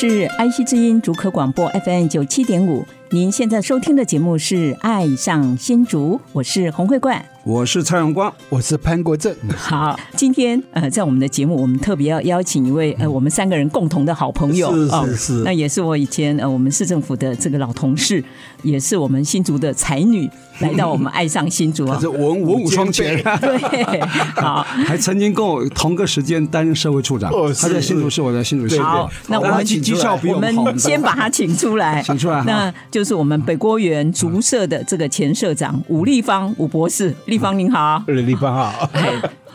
[0.00, 7.20] 是 IC 之音竹科广播 FM 九七点五，您现在收听的节目是《爱上新竹》，我是洪慧冠。
[7.48, 9.34] 我是蔡荣光，我是潘国正。
[9.56, 18.22] 好，今天呃，在我们的节目，我们特别要邀请一位呃，我们三个人共同的好朋友，是是是，哦，那也是我以前呃，我们市政府的这个老同事，
[18.62, 24.00] 也是我们新竹的才女，来到我们爱上新竹啊， 这文文武双全， 对，
[24.34, 28.78] 好， 还曾经跟我同个时间担任社会处长，哦，他在新竹市，我在新竹市。
[28.82, 38.02] 好，那我们绩效比我们好，我们先把他请出来，请出来，那就是我们北郭园竹社的这个前社长伍立芳伍博士，丽芳您好。
[38.08, 38.90] 李方好，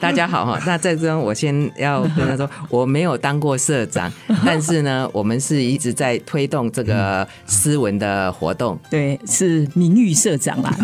[0.04, 0.60] 大家好哈。
[0.68, 4.12] 那在这边我先要跟他说， 我没有当过社长，
[4.46, 8.78] 但是呢，我们是一直在推动这个诗文的活动。
[8.90, 10.76] 对，是名誉社长啦。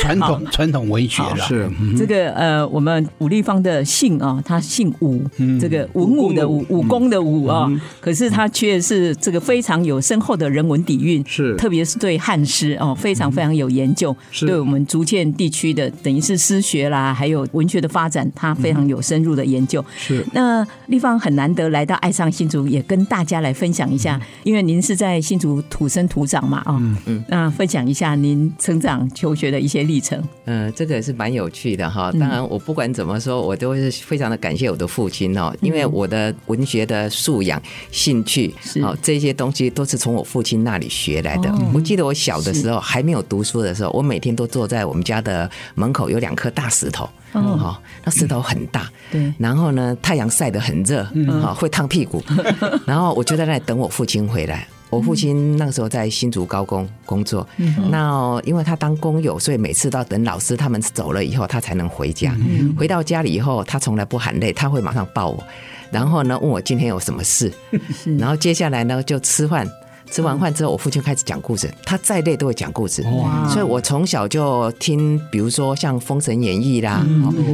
[0.00, 1.36] 传统传统文学啦。
[1.46, 5.22] 是这个呃，我们武立方的姓啊，他姓武，
[5.60, 7.70] 这个文武的武，武功的武啊。
[8.00, 11.54] 可是他却是这个非常有深厚的人文底蕴，是。
[11.54, 19.84] 特别是对汉诗哦，非常非常有研究，对我们竹县地区的等于是诗学啦，还有文学的发展，他非常有深入的研究。
[19.96, 30.18] 是那丽芳很难得来到爱上新竹，也跟大家来分享一下，因为您是在新竹土生土长嘛，哦，嗯嗯，那分享一下您成长求学的一些历程。
[30.46, 32.10] 嗯、呃，这个也是蛮有趣的哈。
[32.12, 37.60] 当然，我不管怎么说，我都是非常的感谢我的父亲哦，因为我的文学的素养、
[37.90, 41.50] 兴趣，哦，这些东西都是从我父亲那里学来的。
[41.50, 51.04] 哦、我记得我小的时候还没有读书的时候，我每天都坐在我们家的门口，有两颗大石头，哦，那石头很大，对，然后呢，太阳晒得很热，
[51.40, 52.22] 哈，会烫屁股，
[52.86, 54.66] 然后我就在那里等我父亲回来。
[54.90, 57.48] 我父亲那个时候在新竹高工工作，
[57.88, 62.36] 那因为他当工友，所以每次都要等老师他们走了以后，他才能回家。
[62.76, 65.42] 回到家里以后，他从来不喊累，他会马上抱我，
[65.90, 67.50] 然后呢，问我今天有什么事，
[68.18, 69.66] 然后接下来呢就吃饭。
[70.12, 71.72] 吃完饭之后，我父亲开始讲故事。
[71.86, 73.02] 他再累都会讲故事，
[73.48, 77.02] 所以我从小就听，比如说像《封神演义》啦、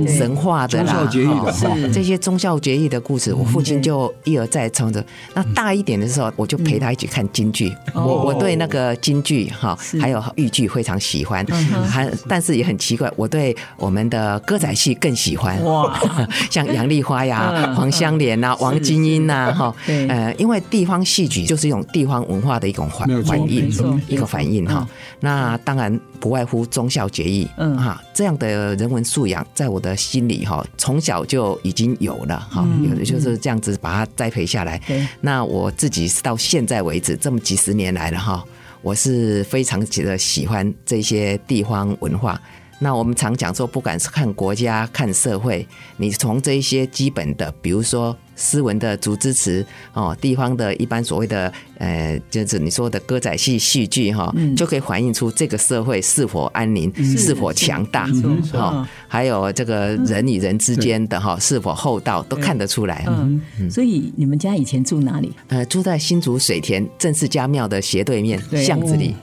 [0.08, 1.08] 神话的啦，
[1.52, 5.04] 是这些忠孝节义的故事，我父亲就一而再唱着。
[5.34, 7.72] 那大一点的时候，我就陪他一起看京剧。
[7.94, 11.46] 我我对那个京剧哈，还有豫剧非常喜欢，
[11.88, 15.62] 还但是也很奇怪，我对我们的歌仔戏更喜欢。
[15.64, 15.96] 哇，
[16.50, 19.72] 像杨丽花呀、黄香莲呐、王金英呐，哈，
[20.08, 22.47] 呃，因为地方戏曲就是一种地方文化。
[22.48, 23.70] 化的一种反反应，
[24.09, 24.88] 一个反应哈。
[25.20, 34.81] 那当然不外乎忠孝节义，嗯哈，这样的人文素养在我的心里哈，从小就已经有了哈，有的就是这样子把它栽培下来。
[35.20, 38.42] 那我自己是到现在为止这么几十年来了哈，
[38.81, 42.41] 我是非常觉得喜欢这些地方文化。
[42.78, 45.66] 那我们常讲说，不管是看国家、看社会，
[45.98, 48.16] 你从这一些基本的，比如说。
[48.38, 58.06] 诗文的竹枝词哦，地方的一般所谓的呃，就是你说的歌仔戏戏剧哈，就可以反映出这个社会是否安宁，是否强大
[58.53, 63.04] 哈，还有这个人与人之间的哈是否厚道，都看得出来。
[63.09, 63.41] 嗯，
[63.71, 65.32] 所以你们家以前住哪里？
[65.49, 69.15] 呃，住在新竹水田郑氏家庙的斜对面巷子里，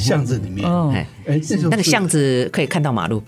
[0.00, 0.70] 巷子里面。
[0.92, 3.22] 哎哎，那个巷子可以看到马路。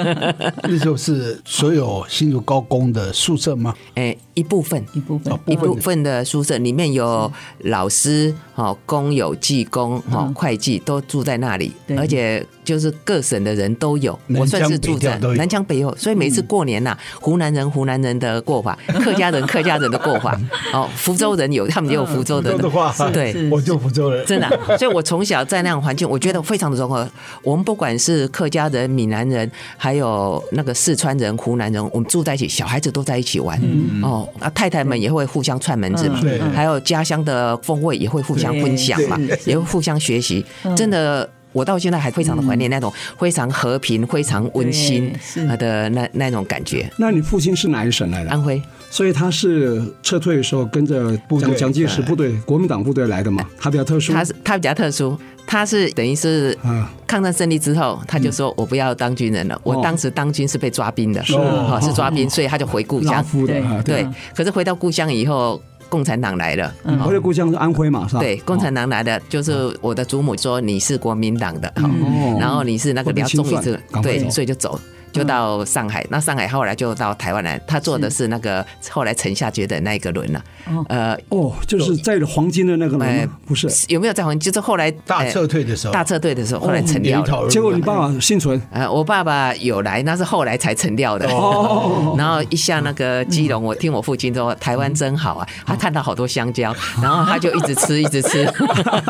[0.62, 3.74] 那时候是所有新竹高工的宿舍吗？
[3.94, 4.62] 哎，一部。
[4.66, 7.30] 分一部分一部分的宿舍里面有
[7.60, 14.18] 老师哈工友技工哈会计都住在那里，而且就是各省的人都有。
[14.34, 20.36] 我算是住在南腔北调，所以每次过年呐，湖南人湖南人的过法， 客家人客家人的过法。
[20.72, 24.48] 哦，福州人有他们也有福州的话，对，我就福州人，真的。
[24.76, 27.08] 所以我从小在那样环境，我觉得非常的融合。
[27.44, 33.56] 我们不管是客家人、闽南人，还有那个四川人、湖南人，我们住在一起，小孩子都在一起玩。
[34.02, 34.50] 哦啊。
[34.50, 36.20] 太太们也会互相串门子嘛，
[36.54, 40.44] 还有家乡的风味也会互相分享嘛，也会互相学习。
[40.76, 45.12] 真的，我到现在还非常的怀念那种非常和平、非常温馨
[45.58, 46.90] 的那那种感觉。
[46.98, 48.30] 那你父亲是哪一省来的？
[48.30, 48.60] 安徽。
[48.88, 53.44] 所以他是撤退的时候跟着部蒋介石部队、国民党部队来的嘛？
[53.58, 54.12] 他比较特殊。
[54.12, 56.56] 他是他比较特殊，他是等于是
[57.06, 59.60] 抗战胜利之后，他就说我不要当军人了。
[59.64, 61.32] 我当时当军是被抓兵的，是
[61.82, 63.24] 是抓兵，所以他就回故乡。
[63.84, 65.60] 对，可是回到故乡以后。
[65.88, 66.74] 共产党来了，
[67.04, 68.20] 我的故乡是安徽嘛，是吧？
[68.20, 71.72] 对，共产党来的就是我的祖母说你是国民党的，
[72.38, 74.78] 然后你是那个比较忠于这个，对，所以就走。
[75.16, 77.58] 就到上海，那上海后来就到台湾来。
[77.66, 80.42] 他坐的是那个后来沉下去的那一个轮了。
[80.88, 83.68] 呃，哦，就是在黄金的那个轮，不是？
[83.88, 84.40] 有没有在黄金？
[84.40, 87.48] 就是后来大撤退的时候，大撤退的时候，后来沉掉了。
[87.48, 88.60] 结果你爸爸幸存？
[88.70, 91.26] 呃，我爸爸有来，那是后来才沉掉的。
[91.30, 92.14] 哦。
[92.18, 98.46] 然后一下那个基隆，我听我父亲说，台湾真好啊，他看到好多香蕉，然后他就一直吃，一直吃。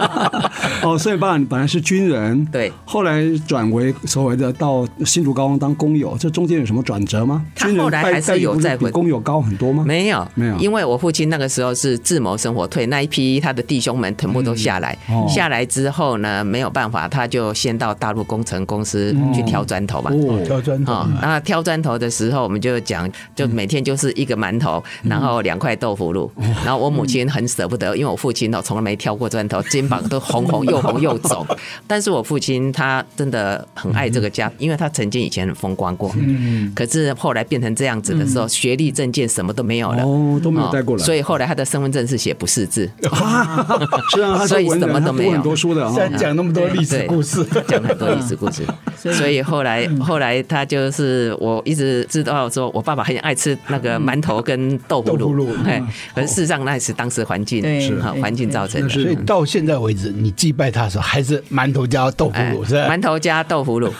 [0.82, 7.44] 哦，所以爸爸本来是军人，对，后来转为所谓的到新竹高工当工友，这中间有什么转折吗？
[7.54, 9.84] 他后来还是有在回工友高很多吗？
[9.87, 14.96] 没有，没有，因为我父亲那个时候是自谋生活退，那一批他的弟兄们全部都下来，
[15.28, 20.10] 下来之后呢，没有办法，他就先到大陆工程公司去挑砖头嘛。
[20.44, 21.06] 挑砖头。
[21.20, 26.31] 那挑砖头的时候，我们就讲，就每天就是一个馒头，然后两块豆腐乳。
[26.64, 31.46] 然后我母亲很舍不得，因为我父亲哦从来没挑过砖头，肩膀都红红又红又肿。
[31.87, 36.11] 但是我父亲他真的很爱这个家，因为他曾经以前很风光过。
[36.17, 42.90] 嗯，可是后来变成这样子的时候，学历证件什么都没有了，哦，都没有带过来，所以后来他的身份证是写不识字，
[44.12, 45.32] 是啊， 所以什么都没有。
[45.32, 45.87] 很多书的，
[46.19, 48.64] 讲那么多历史故事，讲很多历史故事，
[48.96, 55.82] 所以后来后来他就是我一直知道说，我爸爸很爱吃那个馒头跟豆腐乳，哎，
[56.14, 62.88] 可是事实上那是当时环境是哈环境造成的，所以到现在为止，你祭拜他的时候还是馒头加豆腐乳，是吧？
[62.90, 63.93] 馒头加豆腐乳。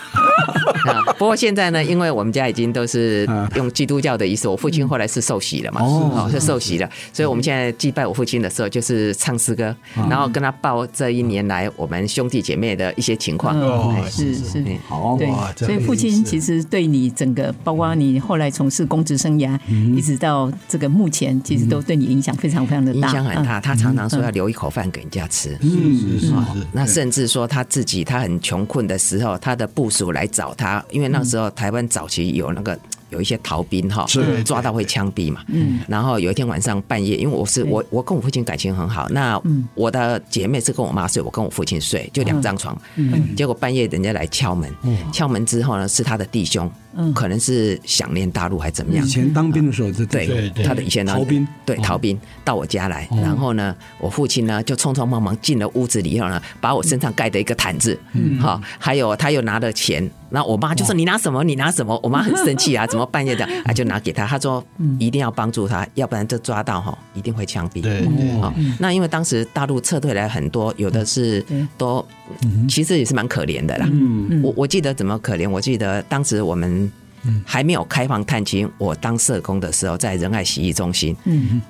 [1.19, 13.59] 不过现在呢，因为我们家已经都是用基督教的仪式，我父亲后来是受洗了嘛，哦，是受洗了，所以我们现在祭拜我父亲的时候，就是唱诗歌，然后跟他报这一年来我们兄弟姐妹的一些情况。
[13.61, 15.29] 哦，是是，好，对，
[15.67, 19.59] 所以父亲其实对你整个，包括你后来从事公职生涯，
[19.95, 23.61] 一直到这个目前，其实都对你影响非常非常的大，影响很大。
[23.61, 26.33] 他常常说要留一口饭给人家吃，嗯，是是是。
[26.73, 32.79] 那甚至说他自己他很穷困的时候，他的部属来找他，因为那时候台湾早期有那个。
[33.11, 34.05] 有一些逃兵哈，
[34.45, 35.41] 抓到会枪毙嘛。
[35.47, 39.41] 嗯，然后有一天晚上半夜，因为我是我我跟我父亲感情很好，那
[39.77, 42.77] 我的姐妹是跟我妈睡，我跟我父亲睡，就两张床。
[42.97, 44.69] 嗯，结果半夜人家来敲门，
[45.13, 46.69] 敲门之后呢，是他的弟兄，
[47.15, 49.05] 可能是想念大陆还怎么样？
[49.05, 60.09] 以前当兵的时候，对对，他的以前逃兵，对，逃兵到我家来，然后呢，我父亲呢就匆匆忙忙进了屋子里以后呢，把我身上盖的一个毯子，嗯，好，还有他又拿了钱。
[60.29, 61.45] 那我妈就说：“你拿什么？
[61.45, 63.73] 你拿什么？”我妈很生气啊，怎么半夜的啊？
[63.73, 64.63] 就拿给他，他说
[64.99, 68.05] ：“一定要帮助他，要不然就抓到哈，一定会枪毙。”对，
[68.41, 68.53] 好。
[68.81, 71.45] 那因为当时大陆撤退来很多，有的是
[71.79, 72.05] 都
[72.69, 73.89] 其实也是蛮可怜的啦。
[73.89, 75.49] 嗯我我记得怎么可怜？
[75.49, 76.86] 我记得当时我们
[77.45, 81.17] 还没有开放探亲，我当社工的时候，在仁爱洗衣中心，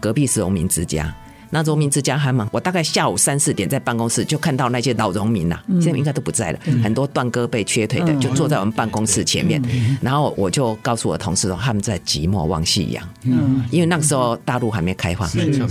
[0.01, 1.15] 隔壁是荣民之家。
[1.49, 9.63] 那荣民之家还忙，我大概下午三四点在办公室就看到那些老荣民呐，现在应该都不在了，很多断胳膊、缺腿的就坐在我们办公室前面，
[10.03, 15.27] 然后我就告诉我同事说他们在寂寞望夕阳，嗯，因为那个时候大陆还没开放，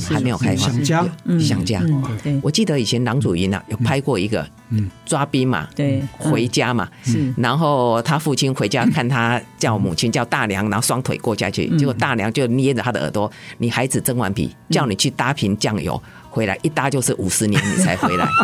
[0.10, 1.06] 还没有开放，想家，
[1.42, 1.84] 想家。
[2.42, 4.48] 我记得以前郎祖筠啊有拍过一个，
[5.05, 18.27] 抓兵嘛，对，回家嘛，是，然后他父亲回家看他叫母亲叫大娘，然后双腿过下去，结果大娘就捏着他的耳朵，你孩子真顽皮，叫你去搭瓶酱油回来，一搭就是五十年你才回来。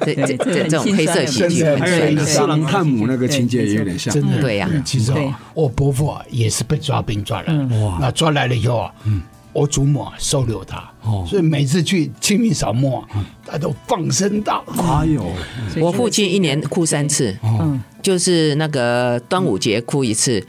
[0.00, 4.40] 这这这这种黑色喜剧，还有杀人探母那个情节也有点像，真的。
[4.40, 4.68] 对呀。
[4.84, 5.12] 其实
[5.52, 9.20] 我伯父啊也是被抓兵抓来，哇，那抓来了以后啊，嗯。
[9.56, 10.92] 我祖母收留他，
[11.26, 13.02] 所以每次去清明扫墓，
[13.46, 14.82] 他都放声大哭。
[14.82, 15.24] 哎呦，
[15.80, 17.80] 我父亲一年哭三次，嗯。
[18.02, 20.40] 就是那个端午节哭一次，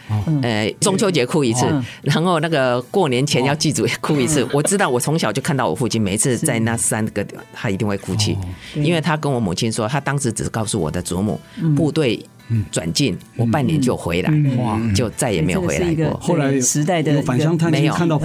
[0.44, 1.66] 呃，中秋节哭一次，
[2.04, 4.48] 然后那个过年前要祭祖哭一次。
[4.54, 8.38] 我知道，我从小就看到我父亲每次在那三个，他一定会哭泣，
[8.76, 11.40] 因为他跟我母亲说，他当时只是告诉我的祖母，
[11.76, 12.24] 部队。
[12.72, 16.20] 转进，我半年就回来，哇，就再也没有回来过。
[16.20, 18.20] 后来时代的返乡探亲，看到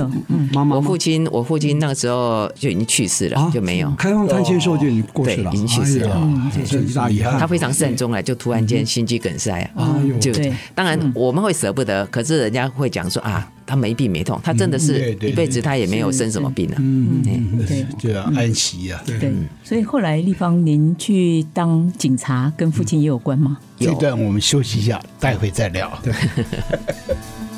[0.52, 0.76] 妈妈。
[0.76, 3.90] 我父亲，我父亲那个时候就已经去世了，就没有。
[3.98, 7.38] 开放探亲的时候就已经过去了，已经去世了，这是一大遗憾。
[7.38, 10.32] 他非常慎重了，就突然间心肌梗塞啊，就
[10.74, 16.76] 当然我们会舍不得，可是人家会讲说啊，他没病没痛，他真的是一辈子他也没有生什么病了。
[16.78, 17.22] 嗯，
[17.66, 19.02] 对，对啊安息啊。
[19.06, 23.58] 对，所以后来立方，您去当警察，跟父亲也有关吗？
[23.78, 25.98] 这段我们休息一下，待会再聊。
[26.02, 26.12] 对。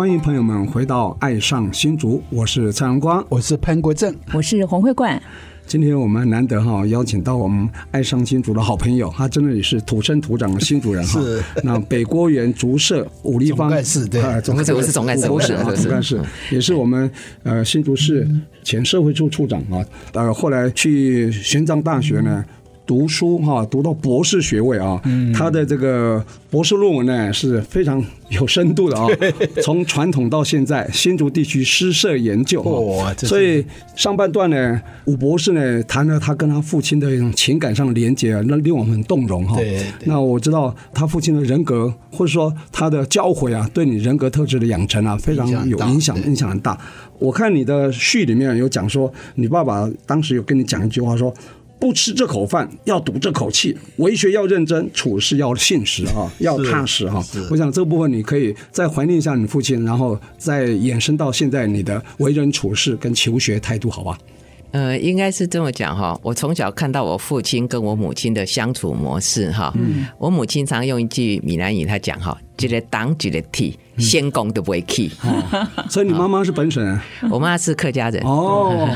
[0.00, 5.22] 欢迎朋友们回到《爱上新竹》，我是蔡荣光，我是潘国正，我是洪慧冠。
[5.66, 11.20] 今天我们难得哈邀请到我们《爱上新竹》的好朋友，他真的也是土生土长的新竹人哈。
[11.20, 11.42] 是。
[11.62, 16.18] 那北郭园竹社武立方干事对，总干事我是总干事，我是总干事，
[16.50, 17.10] 也是我们
[17.42, 18.26] 呃新竹市
[18.64, 19.84] 前社会处处长啊。
[20.14, 22.42] 呃，后来去玄奘大学呢。
[22.90, 25.00] 读书哈，读到博士学位啊，
[25.32, 26.20] 他的这个
[26.50, 29.06] 博士论文呢是非常有深度的啊。
[29.62, 39.56] 从传统到现在，新竹地区诗社研究，哦所以上半段呢，武博士呢谈了他跟他父亲的一种情感上的连接啊，那令我们很动容哈。
[40.06, 46.76] 那我知道他父亲的人格，或者说他的教诲啊，对你人格特质的养成啊，非常有影响，影响很大。
[47.20, 51.32] 我看你的序里面有讲说，你爸爸当时有跟你讲一句话说。
[51.80, 53.76] 不吃这口饭，要赌这口气。
[53.96, 57.24] 为学要认真，处事要信实啊，要踏实哈。
[57.50, 64.18] 我想这部分你可以再怀念一下你父亲，然后再延伸到现在你的为人处事跟求学态度，好吧？
[64.72, 66.16] 呃，应该是这么讲哈。
[66.22, 69.74] 我从小看到我父亲跟我母亲的相处模式哈。
[69.76, 70.06] 嗯。
[70.18, 75.10] 我母亲常用一句闽南语，她讲哈：“一个当，一个替。”先攻都不会去，
[75.88, 76.98] 所以你妈妈是本省人，
[77.30, 78.88] 我妈是客家人哦。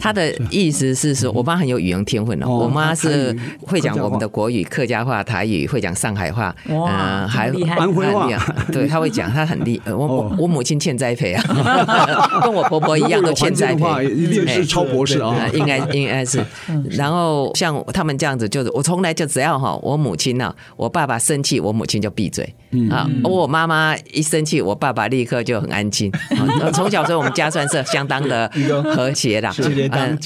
[0.00, 2.48] 她的意思是说，我妈很有语言天分哦。
[2.48, 8.28] 我妈是会讲我们的国语、客家话、台语，会讲上海话，嗯，还安徽话。
[8.72, 9.92] 对，她会讲，她很厉 害。
[9.94, 11.42] 我我我母亲欠栽培啊，
[12.42, 16.44] 跟我婆婆一样都欠栽培，一定是超博士啊，应该应该是。
[16.90, 22.52] 然后像他们这样子，就是我从来就只要哈，我母亲呢，我爸爸生气，我母亲就闭嘴
[22.90, 23.08] 啊。
[23.22, 24.31] 我妈妈一。
[24.32, 26.10] 生气，我爸爸立刻就很安静。
[26.72, 28.50] 从小时候，我们家算是相当的
[28.96, 29.54] 和谐啦。
[29.58, 30.18] 嗯，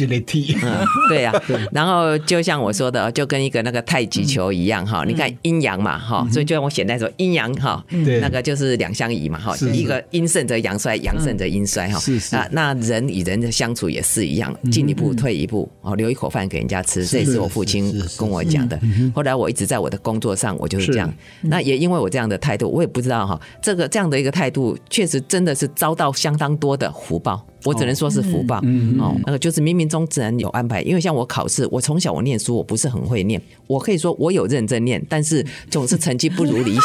[1.08, 1.32] 对呀。
[1.72, 5.02] 然后就像我说的，就跟一个那个太极球一样哈。
[5.04, 7.84] 你看阴阳嘛哈，所以就像我现在说阴阳哈，
[8.20, 9.56] 那个就是两相宜嘛哈。
[9.72, 12.00] 一个阴盛则阳衰，阳盛则阴衰哈。
[12.38, 18.78] 啊，那人与人的相处也是一样，进一步退一步哦，留一口饭给人家吃，这也是我父亲跟我讲的。
[19.12, 21.12] 后来我一直在我的工作上，我就是这样。
[21.40, 23.88] 那也因为我这样的态度，我也不知道哈，这个。
[23.96, 27.46] 这样的一个态度，确实真的是遭到相当多的福报。
[27.66, 28.56] 我只能说是福报
[28.98, 30.80] 哦，那个就是冥冥中自然有安排。
[30.82, 33.40] 因为像我考试，我从小我念书，我不是很会念。
[33.66, 36.82] 我可以说我有认真念，但是总是成绩不如理想。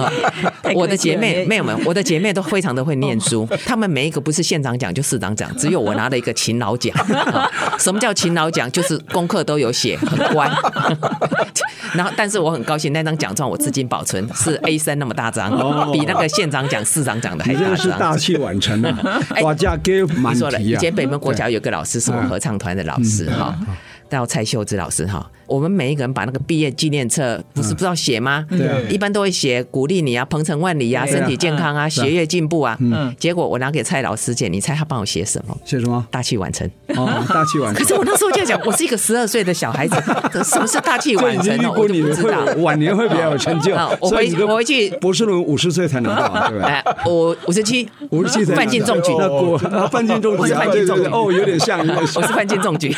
[0.74, 6.96] 我的姐妹没有没有，我的姐妹都非常的会念书， 她们每一个不是县长奖就市长奖，只有我拿了一个勤劳奖。
[7.78, 8.70] 什么叫勤劳奖？
[8.72, 10.50] 就是功课都有写，很乖。
[11.94, 15.52] 然后，但是我很高兴，那张奖状我至今保存，是 A 三那么大张，
[15.92, 19.20] 比那个县长奖、市长奖的还大是大器晚成啊！
[20.32, 23.58] 你说了，以前北门国小有个老师是我们合唱团的老师哈，
[24.10, 25.30] 叫蔡秀芝老师哈。
[25.46, 28.46] 我们每一个人把那个毕业纪念册不是不知道写吗？
[28.50, 32.76] 对，一般都会写鼓励你啊，鹏程万里啊，身体健康啊，学业进步啊。
[32.80, 35.56] 嗯，结果我拿给蔡老师写，你猜他帮我写什么？
[35.64, 36.06] 写什么？
[36.10, 36.68] 大器晚成。
[36.96, 37.82] 哦，大器晚成。
[37.82, 39.96] 可是我那时候就讲，我是一个十二岁的小孩子，
[40.44, 41.56] 什么是大器晚成？
[41.74, 42.44] 我就不知道。
[42.62, 43.74] 晚年会比较有成就。
[44.00, 46.66] 我回我回去，博士论文五十岁才能到， 对吧？
[46.66, 49.12] 哎，我五十七，五十七才范进中举。
[49.18, 49.58] 那过
[49.88, 51.08] 范进中举，范进中举。
[51.10, 52.94] 哦，有点像， 我是范进中举。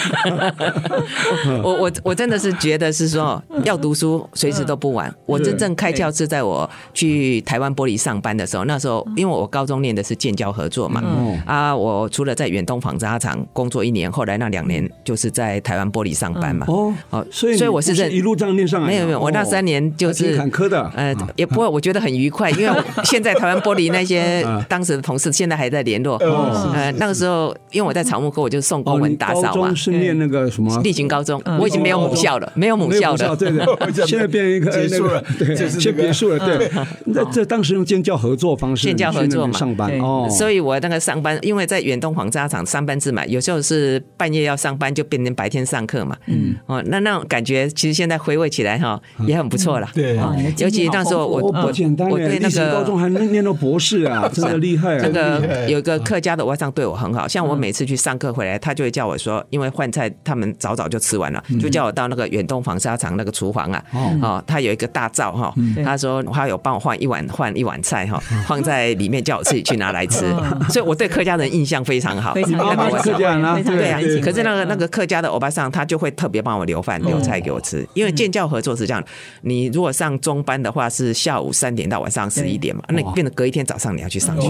[1.63, 3.27] 我我我真的是觉得是说。
[3.27, 5.13] 哦，要读书，随时都不晚。
[5.27, 11.03] 我真正开窍是在我去台湾玻璃上班的时候，那时候因为我高中念的是建交合作嘛，
[11.45, 16.67] 啊，我除了在远东纺纱厂工作一年，后来那两年就是在台湾玻璃上班嘛。
[16.69, 26.17] 哦，所以所以我是认一路这样念上来，没有没有，我那三年就是坎坷的，呃，也不会，我觉得很愉快，因为现在台湾玻璃那些当时的同事现在还在联络。
[26.19, 29.75] 呃，那个时候因为我在草木科，我就送公文打扫嘛。
[29.75, 30.81] 是念那个什么？
[30.83, 36.71] 立行高中，我已经没有母校了，没有母校了，对对， 现在变一个结束了， 对，先结束了，对。
[37.07, 40.27] 那这当时用建教合作方式，建教合作嘛，上班哦。
[40.31, 46.17] 所以我那个上班，因为在远东纺纱厂上班制嘛，有时候是半夜要上班，就变成白天上课嘛。
[46.27, 49.89] 嗯，哦，那那种感觉，其实现在回味起来哈，也很不错了。
[49.95, 50.17] 对，
[50.59, 54.97] 尤其那时候我我简单，我对那个高中还能念到博士啊， 真的厉害。
[54.99, 65.55] 那个有个客家的外甥对我很好，像我每次去上课回来，他就会叫我说，因为饭菜他们早早就吃完了，就叫我到那个远东纺纱厂那个厨房啊，哦，他有一个大灶哈，
[65.85, 68.19] 他说他有帮我换一碗换一碗菜哈，
[68.49, 70.35] 放在里面叫我自己去拿来吃，
[70.71, 72.35] 所以我对客家人印象非常好。
[72.35, 74.01] 非常好，客家人啊，对啊。
[74.23, 79.05] 可是那个那个客家的欧巴桑，他就会特别帮我留饭留菜给我吃，因为建教合作是这样，
[79.43, 84.49] 你如果上中班的话是下午三点到晚上十一点嘛，那你变得隔一天早上你要去上学，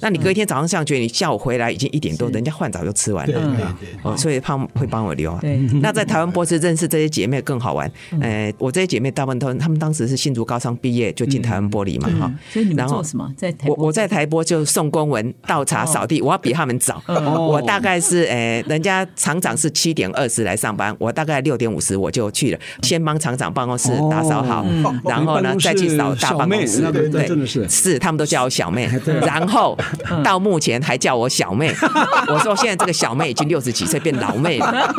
[0.00, 5.38] 那你隔一天早上上学，你下午回来已经一点多，人家饭早就吃完了，哦，所以他们会帮我留。
[5.80, 13.28] 那在台湾波士认识这些姐妹更好玩，呃，我这些姐妹大部分都，她们当时是新竹高商毕业就进台湾玻璃嘛，哈，所以你们做什么？
[13.36, 24.64] 在台我我在台玻就送公文、倒茶、扫地，我要比他们早， 我大概是诶，人家厂长是七点二十来上班，我大概六点五十我就去了，先帮厂长办公室打扫好，
[25.04, 27.68] 然后呢再去扫大办公室，对对，真的是。
[27.68, 28.88] 是他们都叫我小妹，
[29.26, 29.76] 然后
[30.22, 31.74] 到目前还叫我小妹，
[32.28, 34.94] 我说现在这个小妹已经六十几岁变老妹了，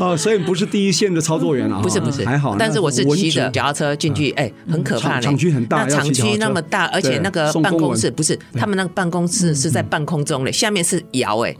[0.00, 2.24] 哦，所以不是第一线的操作员啊，不是不是。
[2.24, 11.52] 还好，但是我是骑着脚踏车进去，哎，很可怕，厂区很大，那厂区那么大，而且那个办公室不是他们那个办公室是在半空中的，下面是窑哎，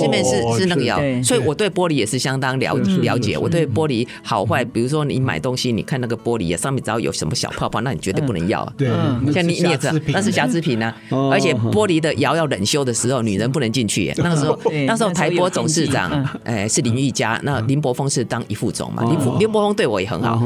[0.00, 8.88] 下面是是那个窑，所以我对玻璃也是相当了了解，我对玻璃好坏，比如说你买东西，你看那个玻璃啊，上面只要有什么小泡泡，那你绝对不能要，对，
[9.32, 10.94] 像你你也知道，那是瑕疵品啊，
[11.30, 20.38] 而且玻璃的窑要冷修的时候，女人不能进去，那个时候那时候台玻董事长哎是林玉佳，那林柏峰是当一副总嘛，林林柏峰对我也很好，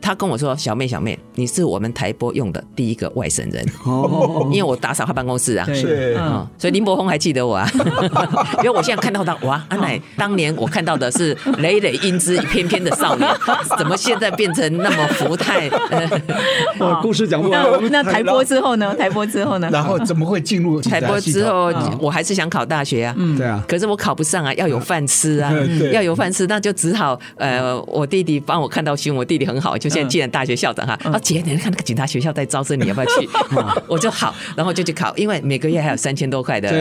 [0.00, 3.64] 他跟我说小妹小妹，你是我们台播用的第一个外省人，
[4.50, 6.18] 因为我打扫他办公室啊，是，
[6.58, 7.70] 所以林柏峰还记得我啊，
[8.58, 13.30] 因为我现在看到他，哇，安奶当年我看到的是累累英姿一翩翩的少年，
[13.78, 15.70] 怎么现在变成那么福态？
[16.80, 17.64] 哇， 故事讲不完。
[17.92, 18.92] 那台播之后呢？
[18.96, 19.68] 台播之后呢？
[19.70, 21.72] 然后怎么会进入台播之后？
[22.00, 25.52] 我还是想考大学啊，对啊，可是我考不上啊，要有饭吃啊，
[25.92, 30.98] 要有饭吃，那就只好呃，我弟弟帮我看到新闻，我弟弟很好，就现在进了大学校长哈。
[31.04, 33.28] 啊姐，你看那个警察学校在招生，你要不要去？
[33.86, 36.74] 我就好，然后就去考，因为每个月还有三千多块的费。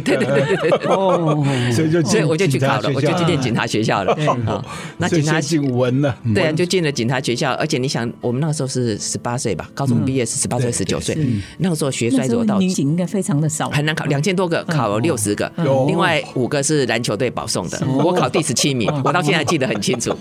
[0.00, 0.86] 对对对对对。
[0.88, 4.14] 哦，所以就所以我就去考了，我就去念警察学校了。
[4.46, 4.64] 啊，
[4.96, 7.52] 那警察进文了，对啊，就进了警察学校。
[7.52, 11.16] 而且你想，我们那个时候是十八岁吧，高中毕业是十八岁十九岁，
[11.58, 15.50] 那个时候学衰弱到女警应该非常的少，很难考，两千多个考了六十个，
[15.86, 20.14] 另外五个是篮球队保送的，我考第十七名，我到现在记得很清楚。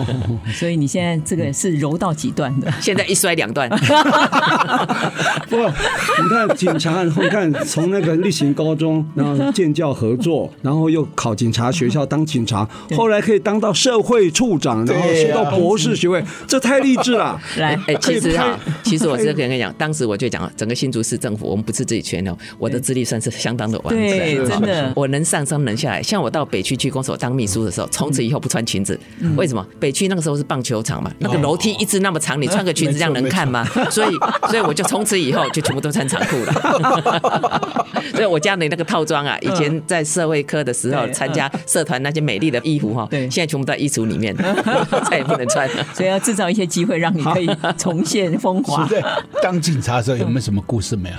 [0.52, 2.72] 所以你现在这个是揉到几段的？
[2.80, 3.68] 现在一摔两段。
[5.48, 17.40] 不，你看警察，你看从那个例行高中，然后建教合作，然后又考警察学校当警察，后来可以当到社会处长，然后学到博士学位，这太励志了。
[17.58, 26.02] 来，哎，其实啊，其实我是跟你讲，当时我就讲，整个新竹市政府，我们不是自己全哦，我的资历算是相当的完整，真的，我能上升能下来。
[26.02, 28.98] 像我到北区区公所当秘书的时候，从此以后不穿裙子，
[29.36, 29.66] 为什么？
[29.78, 33.64] 北区那个时候是棒球场嘛，那个楼梯一直那么长，你穿个裙子这样能看吗？
[33.90, 34.16] 所以，
[34.48, 37.86] 所以我就从此以后就全部都穿长裤了。
[38.12, 44.34] 所以我家里那个套装啊，以前在社会科的时候参加社团那些美丽的衣服哈，现在全部在衣橱里面，
[45.10, 45.86] 再也不能穿了。
[45.92, 48.88] 所以要制造一些机会，让你可以重现风华。
[49.42, 51.10] 当警察的时候有没有什么故事没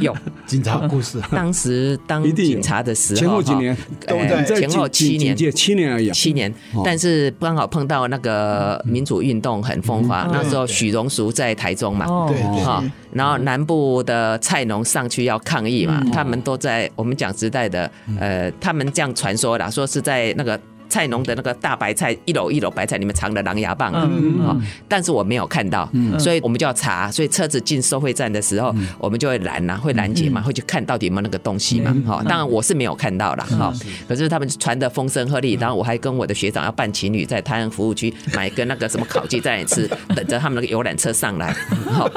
[0.00, 0.12] 有？
[0.12, 1.20] 有警察故事。
[1.30, 6.52] 当时当警察的时候，前后几年都在前后七年，七年而已，七年。
[6.84, 7.03] 但是
[7.40, 20.58] 刚好碰到那个民主运动很风华，那时候许荣淑在台中嘛，对哈，然后南部的菜农上去要抗议嘛，他们都在我们讲时代的呃，他们这样传说啦，说是在那个。
[20.88, 27.10] 菜农的那个大白菜，一篓一篓白菜里面藏了狼牙棒，嗯，但是我没有看到，所以我们就要查。
[27.10, 32.22] 所以车子进收费站的时候，我们就会拦呐，会拦截嘛，会去看到底有没有那个东西嘛，哈。
[32.28, 33.72] 当然我是没有看到了，哈。
[34.08, 41.52] 可是他们传的风声鹤唳，然后我还跟我的学长要办情侣，在泰安服务区买个那个什么烤鸡在那里吃，等着他们那个游览车上来，
[41.92, 42.10] 好，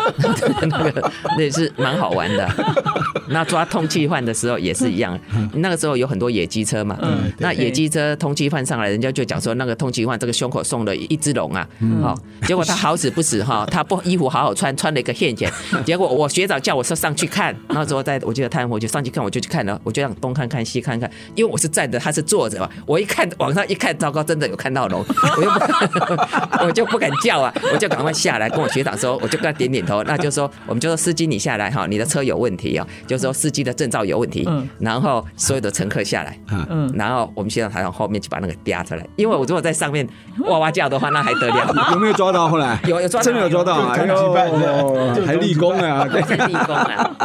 [0.62, 2.48] 那个那也是蛮好玩的。
[3.30, 5.20] 那抓通缉犯的时候也是一样，
[5.54, 6.98] 那个时候有很多野鸡车嘛，
[7.40, 11.68] 那野鸡车通缉犯上来，人家就讲说那个通缉犯这个胸口送了一只龙啊，
[12.02, 12.16] 好，
[12.46, 15.52] 结果他好死不死哈， 他不衣服好好穿，穿了一个线剪，
[15.86, 25.04] 结果我学长叫我说上去看，那时候在我记得探我就上去看，我就去看了，我就让东看看西看看，因为我是站着，他是坐着嘛，我一看往上一看，糟糕，真的有看到龙，
[25.38, 25.60] 我又不
[26.66, 34.48] 我就不敢叫啊，我就赶快下来跟我学长说，我就跟他点点头，那就说我们就说司机你下来哈，你的车有问题啊，就说司机的证照有问题，
[34.80, 36.40] 然后所有的乘客下来，
[36.70, 40.08] 嗯，然后我们学长才从后面去把那个嗲出来，因为我如果在上面
[40.48, 41.74] 哇哇叫的话，那还得了？
[41.94, 42.48] 有没有抓到？
[42.50, 43.94] 后来有有抓到，真的有抓到啊！
[43.94, 47.16] 还立功啊，还立功啊！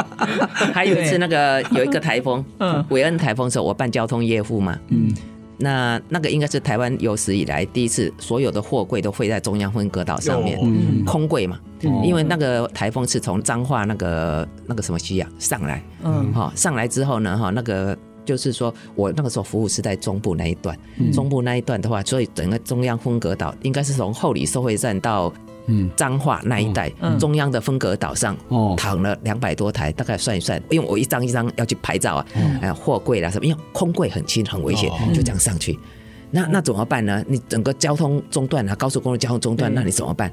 [0.75, 5.13] 还有一次那个有一个台风，嗯，韦恩台风的时候，我办交通业务嘛，嗯。
[5.59, 10.59] 那那个应该是台湾有史以来第一次，所有的货柜都会在中央分隔岛上面，
[11.05, 11.57] 空柜嘛，
[12.03, 20.79] 因为那个台风是从彰化那个那个什么区啊上来，嗯，好上来之后呢，哈那个就是说我那个时候服务是在中部那一段，
[21.13, 25.33] 中部那一段的话，所以整个中央分隔岛应该是从后里收费站到。
[25.67, 32.27] 嗯，彰化那一带，中央的分隔岛上，哦，躺了两百多台，大概算一算，因为我一张一张要去拍照啊，
[32.61, 35.79] 哎，货柜啦什么，因为空柜很轻很危险，就这样上去，
[36.33, 37.25] 那那怎么办呢？
[37.29, 40.33] 你整个交通中断啊，高速公路交通中断，那你怎么办？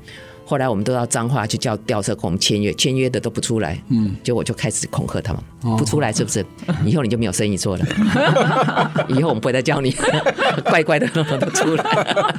[0.50, 6.44] 后来我们都要彰化去叫吊车跟我们签约，签约的都不出来，嗯，结果我就开始恐吓他们，不出来是不是？
[6.84, 7.86] 以后你就没有生意做了，
[9.10, 9.92] 以后我们不会再叫你，
[10.66, 12.36] 乖乖的都出来。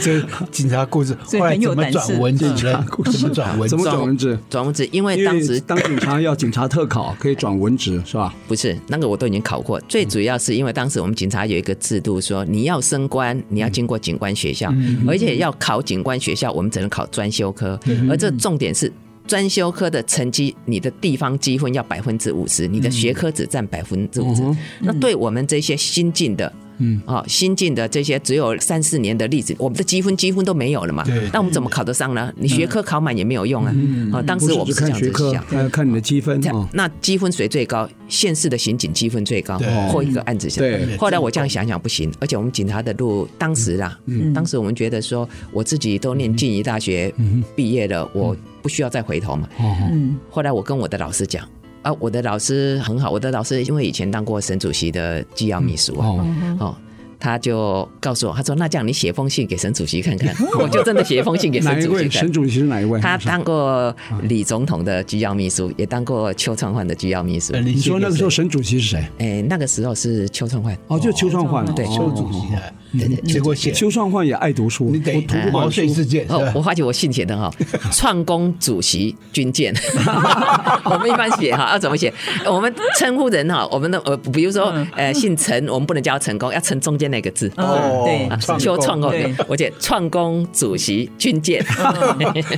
[0.00, 0.22] 这
[0.52, 2.54] 警察故事后来怎么转文字？
[2.54, 3.68] 怎么转文？
[3.68, 4.38] 怎么转文字？
[4.48, 8.32] 转文字，因为当时当警察要警察特考，可以转文职是吧？
[8.46, 9.80] 不是，那个我都已经考过。
[9.88, 14.72] 最主要是因为当时我们警察有一个制度，说你要升官，你要经过警官学校，
[15.08, 17.80] 而且要考警官学校，我们只能考专修科。
[18.10, 18.92] 而这重点是
[19.26, 24.42] 专修科的成绩，你的地方积分要百分之五十，你的学科只占百分之五十。
[24.80, 26.52] 那对我们这些新进的。
[26.78, 31.02] 嗯，啊，新进的这些只有三四年的例子，我们的积分积分都没有了嘛。
[31.04, 32.32] 对，那我们怎么考得上呢？
[32.36, 33.72] 你学科考满也没有用啊。
[33.74, 36.40] 嗯啊，当时我不是这样子想，要看你的积分。
[36.72, 37.88] 那积分谁最高？
[38.08, 39.58] 县市的刑警积分最高，
[39.90, 40.48] 破一个案子。
[40.58, 40.96] 对。
[40.96, 43.98] 后来我这样想想不行，而且我们警察的路，当时啦，
[44.34, 47.12] 当时我们觉得说，我自己都念静宜大学
[47.54, 49.48] 毕业了，我不需要再回头嘛。
[49.58, 50.16] 嗯。
[50.30, 51.48] 后来我跟我的老师讲。
[51.86, 56.26] 啊，我的老师很好，我的老师因为以前当过沈主席的机要秘书哦，
[56.58, 56.76] 哦，
[57.16, 60.34] 他就告诉我，他说：“那这样你写封信给沈主席看看。
[60.58, 62.10] ”我就真的写封信给沈主席。
[62.10, 63.00] 沈主席是哪一位？
[63.00, 63.94] 他当过
[64.24, 67.54] 李总统的机要秘书，也当过邱创焕的机要秘书。
[67.58, 69.04] 你说那个时候沈主席是谁？
[69.18, 70.76] 哎，那个时候是邱创焕。
[70.88, 72.40] 哦，就邱创焕，对，邱主席。
[72.98, 76.26] 对对，结果写邱创焕也爱读书，你得读毛遂自荐。
[76.28, 77.50] 哦，我发觉我信写的哈，
[77.92, 79.74] 创工主席军舰。
[80.84, 82.12] 我们一般写哈，要怎么写？
[82.46, 87.50] 我们称呼人哈，我们的呃，比如说呃，姓陈，我们不能叫成功，要陈中间那个字。
[87.56, 89.12] 哦，对，邱创工，
[89.48, 91.64] 我写创工主席军舰。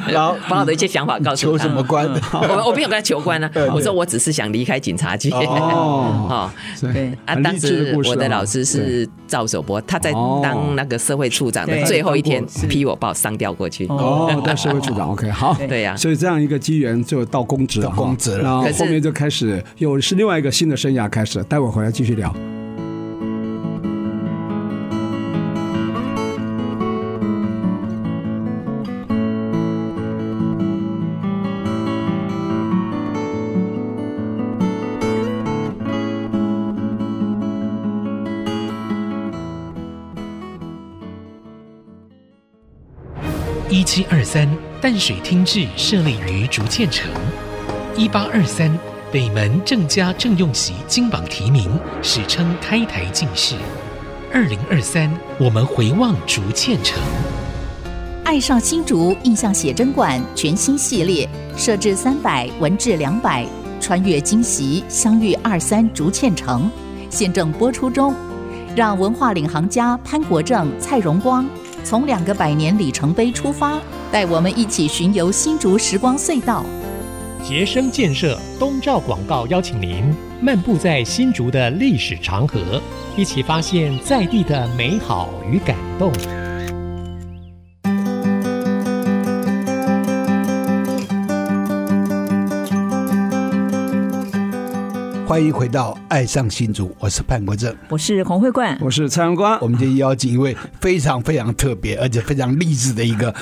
[0.08, 1.58] 然后 把我的一些想法告诉他。
[1.58, 2.06] 求什么官？
[2.32, 5.30] 我我没有跟他求官呢，我说我只是想离开警察局。
[5.30, 10.12] 哦，对啊，当时我的老师是赵守博，他在。
[10.42, 13.86] 当那个社会处长的最后一天，批我把我上调过去。
[13.86, 15.96] 哦， 当社会处长，OK，好，对呀。
[15.96, 18.42] 所以这样一个机缘就到公职了，公职了。
[18.42, 21.42] 然后后面就开始又是另外一个新的生涯开始。
[21.44, 22.34] 待会儿回来继续聊。
[44.98, 47.10] 水厅治设立于竹堑城。
[47.96, 48.70] 一八二三
[49.12, 51.70] 北门郑家郑用锡金榜题名，
[52.02, 53.54] 史称开台进士。
[54.32, 57.00] 二零二三，我们回望竹堑城。
[58.24, 63.46] 爱上新竹印象写真馆全新系列，设置三百，文治两百，
[63.80, 66.70] 穿越今昔，相遇二三竹堑城。
[67.08, 68.14] 现正播出中，
[68.76, 71.46] 让文化领航家潘国正、蔡荣光。
[71.84, 76.64] 从两个百年里程碑出发，带我们一起巡游新竹时光隧道。
[77.42, 82.82] 杰生建设东照广告邀请您漫步在新竹的历史长河，
[83.16, 86.12] 一起发现在地的美好与感动。
[95.28, 99.58] 欢迎回到《爱上新竹》，我是潘国正，我是洪慧冠，我是蔡阳光。
[99.60, 103.34] 我们今天邀请一位非常非常特别，而且非常励志的一个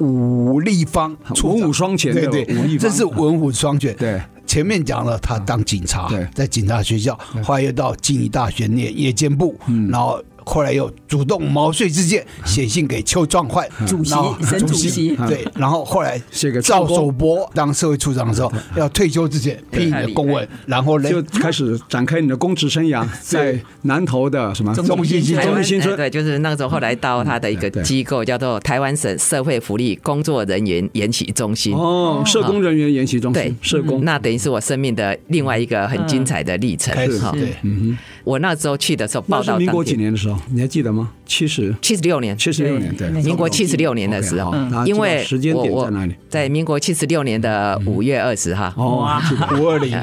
[0.00, 3.96] 武立方，文武双全，对对，这是文武双全。
[3.96, 6.28] 对，前面讲了他当警察，对。
[6.34, 9.58] 在警察学校，后来又到静宜大学念夜间部，
[9.90, 10.22] 然后。
[10.44, 15.16] 后来又主动毛遂自荐，写信给邱壮焕主席，沈主席。
[15.28, 31.74] 对，然后后来写给赵守博当社会处长的时候，要退休之前批你的公文，然后呢就开始展开你的公职生涯，在南投的什么中心新中心新村，对，就是那个时候后来到他的一个机构叫做台湾省社会福利工作人员研习中心。
[31.74, 36.94] 哦，社工人员研习中心，对，社工，那等于是我生命的另外一个很精彩的历程。
[37.18, 37.98] 哈，对，嗯哼。
[38.24, 41.10] 我那时候去的时候，报道民国几年的时候，你还记得吗？
[41.26, 41.74] 七十？
[41.80, 44.54] 七十六年，七十六年，对，民国七十六年的时候，
[44.84, 46.14] 因为时间点在哪里？
[46.28, 49.20] 在民国七十六年的五月二十号，哦，
[49.58, 49.96] 五二零，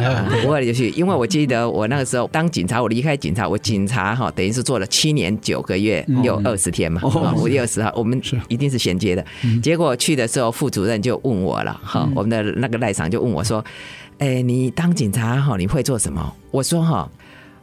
[0.45, 0.89] 五二零就去。
[0.91, 7.01] 因为我记得我那个时候当警察，我离开警察，我警察哈，等于是做了七年九个月又二十天嘛，
[7.36, 9.25] 五月二十号，我们一定是衔接的。
[9.62, 13.63] 结果去的时候，副主任就问我了，哈，我们的那个赖长就问我说
[14.19, 17.08] ：“哎，你当警察哈，你会做什么？”我说：“哈。”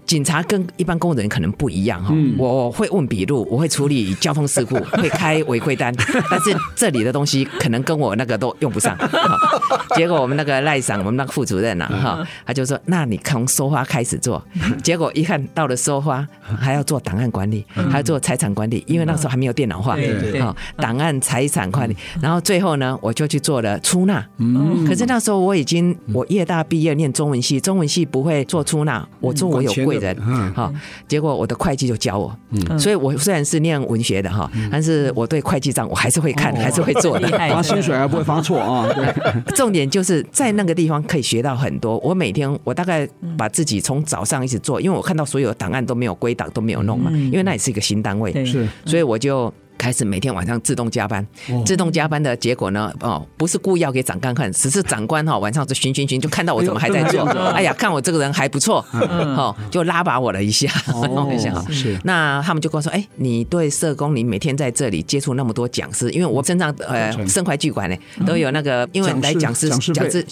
[0.06, 5.94] 警察跟一般工人可能不一样哈，嗯、我会问笔录，我会处理交通事故，会开违规单，
[6.30, 8.96] 但是这里的东西可能跟我那个都用不上。
[9.96, 14.42] 结果我们那个赖赏，我们那个副主任呐，哈，他就说：“那你从收花开始做。”
[14.82, 19.96] 结果一看到了收花，还要做档案管理，还要做财产管理，因为那时候还没有电脑化，
[20.40, 21.96] 哈，档案财产管理。
[22.20, 24.24] 然后最后呢，我就去做了出纳。
[24.86, 30.09] 可是那时候我已经我业大毕业，念中文系，中文系不会做出纳，我做我有贵。
[30.09, 30.16] 人，
[30.54, 30.72] 好，
[31.09, 32.37] 结果我的会计就教我，
[32.78, 38.88] 所以我虽然是念文学的哈，但是我对会计账我还是会看，还是会做的，发薪水还不会发错啊。
[39.57, 41.98] 重点就是在那个地方可以学到很多。
[41.98, 49.52] 我每天我大概把自己从早上一直做，因为我看到所有档案都没有归档，都没有弄嘛，因为那也是一个新单位，是，所以我就。
[49.76, 51.26] 开始每天晚上自动加班，
[51.64, 52.92] 自动加班的结果呢？
[53.00, 57.24] 哦，不是故意要给长官看，只是长官哈晚上就巡巡巡，就看到我怎么还在做。
[57.52, 60.68] 哎呀，看我这个人还不错，哦，就拉拔我了一下，
[61.34, 61.64] 一下。
[61.70, 61.98] 是。
[62.04, 70.24] 那他们就跟我说：“哎，你对社工，你每天在这里接触那么多讲师，因为我身上呃身怀巨款呢，都有那个，因为来讲师讲师讲师，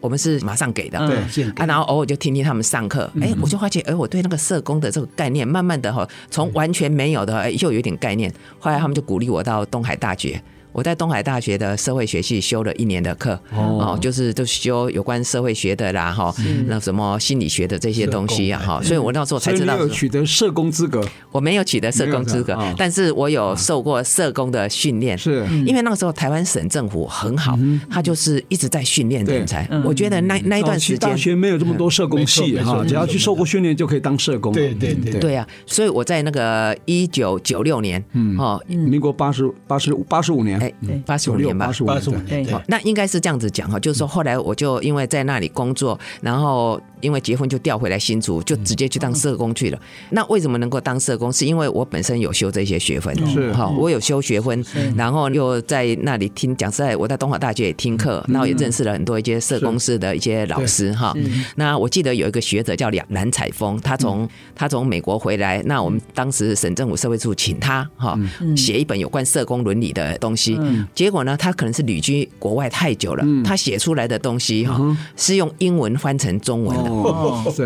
[0.00, 0.98] 我们是马上给的。
[1.06, 1.44] 对。
[1.56, 8.32] 啊，然后偶尔就听听他们上课，哎，我就发现，哎，我对那个社工的这个概念，慢慢的哈，从完全没有的，哎，又有点概念。
[8.66, 10.42] 后来他们就鼓励我到东海大学。
[10.76, 16.34] 我在东海大学的社会学系修了一年的课，哦，就是就修有关社会学的啦，哈，
[16.66, 19.74] 那什么心理学的这些东西啊，哈，所以我那时候才知道。
[19.78, 21.02] 有取得社工资格？
[21.32, 25.16] 我没有取得社工资格，但是我有受过社工的训练。
[25.16, 27.58] 是，因为那个时候台湾省政府很好，
[27.90, 29.66] 他就是一直在训练人才。
[29.82, 31.08] 我觉得那那一段时间。
[31.08, 34.52] 大学没有这么多社工系哈，只要去受过训练就可以当社工。
[34.52, 40.65] 对对对，对啊，所以我在那个一九九六年，嗯，哦，民国八十八十八十五年。
[40.86, 49.78] 对，八十五年吧，八十五年，对，那应该是这样子讲哈，就是说后来我就因为在那里工作，然后因为结婚就调回来新竹，就直接去当社工去了。
[50.10, 51.32] 那为什么能够当社工？
[51.32, 53.52] 是因为我本身有修这些学分，是。
[53.52, 54.64] 哈，我有修学分，
[54.96, 61.14] 然后又在那里听讲，在我在东华大学也听课，然后也认识了很多一些社工师的一些老师哈。
[61.56, 68.18] 那我记得有一个学者叫梁蓝采峰，他从他从美国回来，那我们当时省政府社会处请他哈
[68.56, 70.58] 写一本有关社工伦理的东西。
[70.94, 76.86] 结果呢，他可能是旅居国外太久了，他写出来的东西哈是用英文翻成中文的。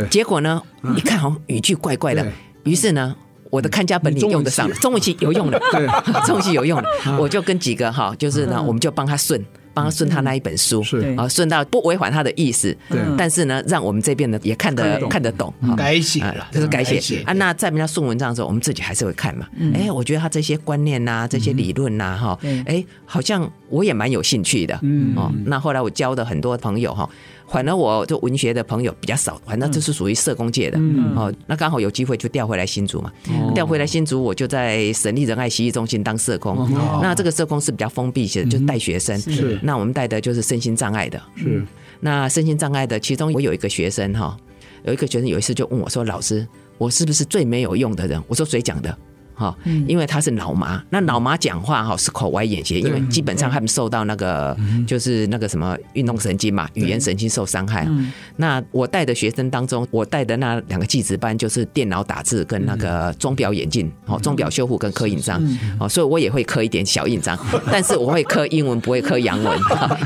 [0.08, 0.60] 结果呢，
[0.96, 2.26] 一看好像语句怪怪的，
[2.64, 3.14] 于是呢，
[3.50, 5.60] 我的看家本领用得上了，中文系有用的，
[6.26, 6.88] 中文系有用的，
[7.18, 9.42] 我就跟几个哈，就是呢，我们就帮他顺。
[9.72, 11.14] 帮他顺他那一本书，是。
[11.16, 17.22] 啊，顺到不违反他的意思，对，但是呢，让我们这边呢也看得看得懂，改写了，就是改写。
[17.22, 17.32] 啊。
[17.34, 19.46] 那在人家送文章的时候，我们自己还是会看嘛。
[19.72, 25.14] 哎，我觉得他这些观念呐，这些理论呐，哈，哎，好像我也蛮有兴趣的，嗯。
[25.14, 25.30] 哦。
[25.44, 27.08] 那后来我交的很多朋友哈。
[27.50, 30.78] 反而我就文学的朋友比较少，反正这是属于社工界的
[31.16, 31.32] 哦。
[31.46, 33.12] 那刚好有机会就调回来新竹嘛，
[33.54, 36.70] 调回来新竹，我就在省立仁爱洗浴中心当社工。
[37.02, 39.18] 那这个社工是比较封闭型的，就是带学生。
[39.18, 39.58] 是。
[39.62, 41.20] 那我们带的就是身心障碍的。
[41.36, 41.64] 是。
[41.98, 44.36] 那身心障碍的，其中我有一个学生哈，
[44.84, 46.46] 有一个学生有一次就问我说：“老师，
[46.78, 48.96] 我是不是最没有用的人？”我说：“谁讲的？”
[49.40, 49.56] 哈，
[49.88, 54.54] 因为他是老麻，那老麻讲话哈是口歪眼斜，因为基本上他们受到那个
[54.86, 57.88] 就是那个什么运动神经嘛，语言神经受伤害。
[58.36, 65.42] 那我带的学生当中，我带的那两个技职班就是电脑打字跟那个钟表眼镜，哦，钟表修复跟刻印章，
[65.78, 67.38] 哦，所以我也会刻一点小印章，
[67.72, 69.58] 但是我会刻英文，不会刻洋文，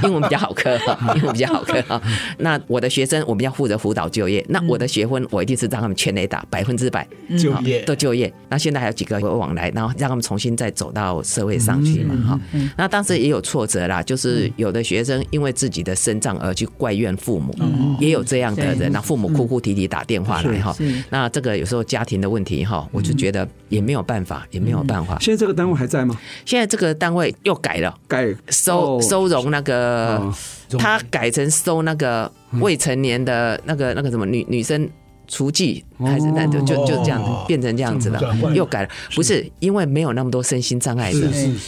[0.05, 0.79] 英文比较好刻，
[1.17, 1.83] 英文比较好刻。
[2.39, 7.05] 那我的学生，我们要负责辅导就业，那我的学分我一定是让他们全垒打，百分之百
[7.37, 7.81] 就业。
[7.83, 8.33] 都就业。
[8.49, 9.24] 那现在还有几个。
[9.25, 12.41] 回往来，然后让他们重新再走到社会上去嘛，哈。
[12.77, 17.55] 那当时也有挫折啦，就是有的学生因为自己的身障而去怪怨父母，
[17.99, 20.77] 也有这样的人，那父母哭哭啼啼打电话来哈。
[21.11, 25.19] 那这个有时候家庭的问题哈，我就觉得也没有办法，也没有办法。
[25.21, 26.17] 现在这个单位还在吗？
[26.45, 30.33] 现在这个单位又改了，改收收容那个，
[30.79, 34.89] 他改成收那个未成年的那个那个什么女女生。
[35.27, 38.21] 厨具还是那就就就这样子变成这样子了，
[38.55, 41.21] 又改了，不是因为没有那么多身心障碍者，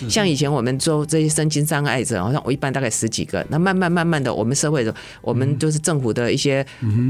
[0.09, 6.64] 像以前我们做这些身心障碍者，好像我一般大概十几个，那慢慢慢慢的，我们社会的我们就是政府的一些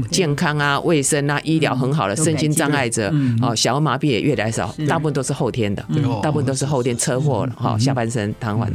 [0.09, 5.85] 健康啊、卫生啊、医疗很好的身心障碍者，哦，小儿麻痹也越来越少，大部分都是后天的，
[6.21, 8.67] 大部分都是后天车祸了哈，下半身瘫痪。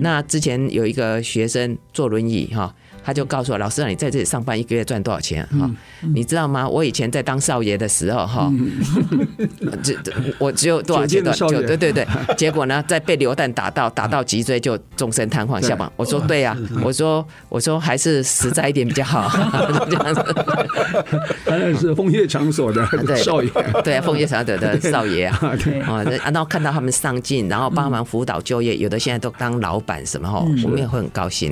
[0.00, 2.74] 那之前有一个学生坐轮椅哈。
[3.08, 5.42] 他就告诉我，老师，你在这里上班一个月赚多少钱？
[5.58, 5.70] 哈，
[6.12, 6.68] 你知道吗？
[6.68, 8.52] 我以前在当少爷的时候，哈，
[9.82, 9.96] 这
[10.36, 11.24] 我只有多少钱？
[11.24, 15.90] 就对对对，结果呢，在被流弹打到，打到脊椎就终身瘫痪下巴。
[15.96, 19.26] 我说对呀，我说我说还是实在一点比较好。
[19.88, 23.50] 这样子，是枫叶场所的少爷，
[23.82, 31.50] 对，枫叶场所的少爷啊，啊，然后看到他们上进，然后帮忙辅导就业，有的现在都当老板什么哈，我们也会很高兴。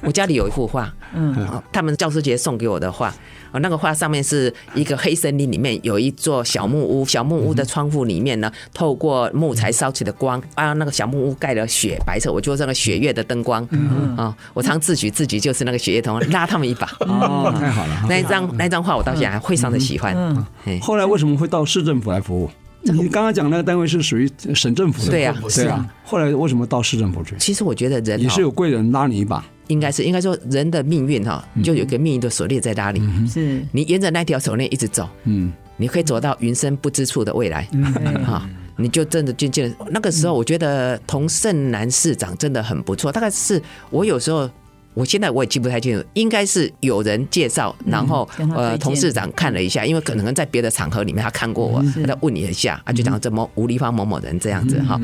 [0.00, 0.92] 我家里有一幅画。
[1.14, 1.34] 嗯，
[1.72, 3.14] 他们教师节送给我的画，
[3.52, 13.62] 那个画上面是一个黑森林里面有一座小木屋，小木屋的窗户里面呢，透过木材烧起的光啊，那个小木屋盖了雪白色，我就是那个雪月的灯光。
[14.16, 16.88] 啊，我常自诩自己就是那个雪月童，拉他们一把。
[17.00, 20.14] 哦，太好了，那一张那一张画我到现在还非常的喜欢。
[20.16, 20.80] 嗯。
[20.80, 22.50] 后来为什么会到市政府来服务？
[22.92, 25.86] 你刚刚讲那个单位是属于省政府的，对呀，对啊。
[26.04, 27.34] 后来为什么到市政府去？
[27.38, 29.44] 其实我觉得人也是有贵人拉你一把。
[29.68, 33.02] 应该是应该说人的命运哈，就有一个命运的锁链在那里。
[33.28, 37.68] 是你沿着那条锁链一直走，嗯，你可以走到云深不知处的未来。
[38.24, 43.10] 哈，你就真的渐渐那个时候，我觉得童胜男市长真的很不错。
[43.10, 44.48] 大概是我有时候。
[44.96, 54.98] 我现在我也记不太清楚，应该是有人介绍，然后呃，同事长看了一下，因为可能在别的场合里面他看过我，他问你一下，他就讲这么吴立芳某某人这样子哈，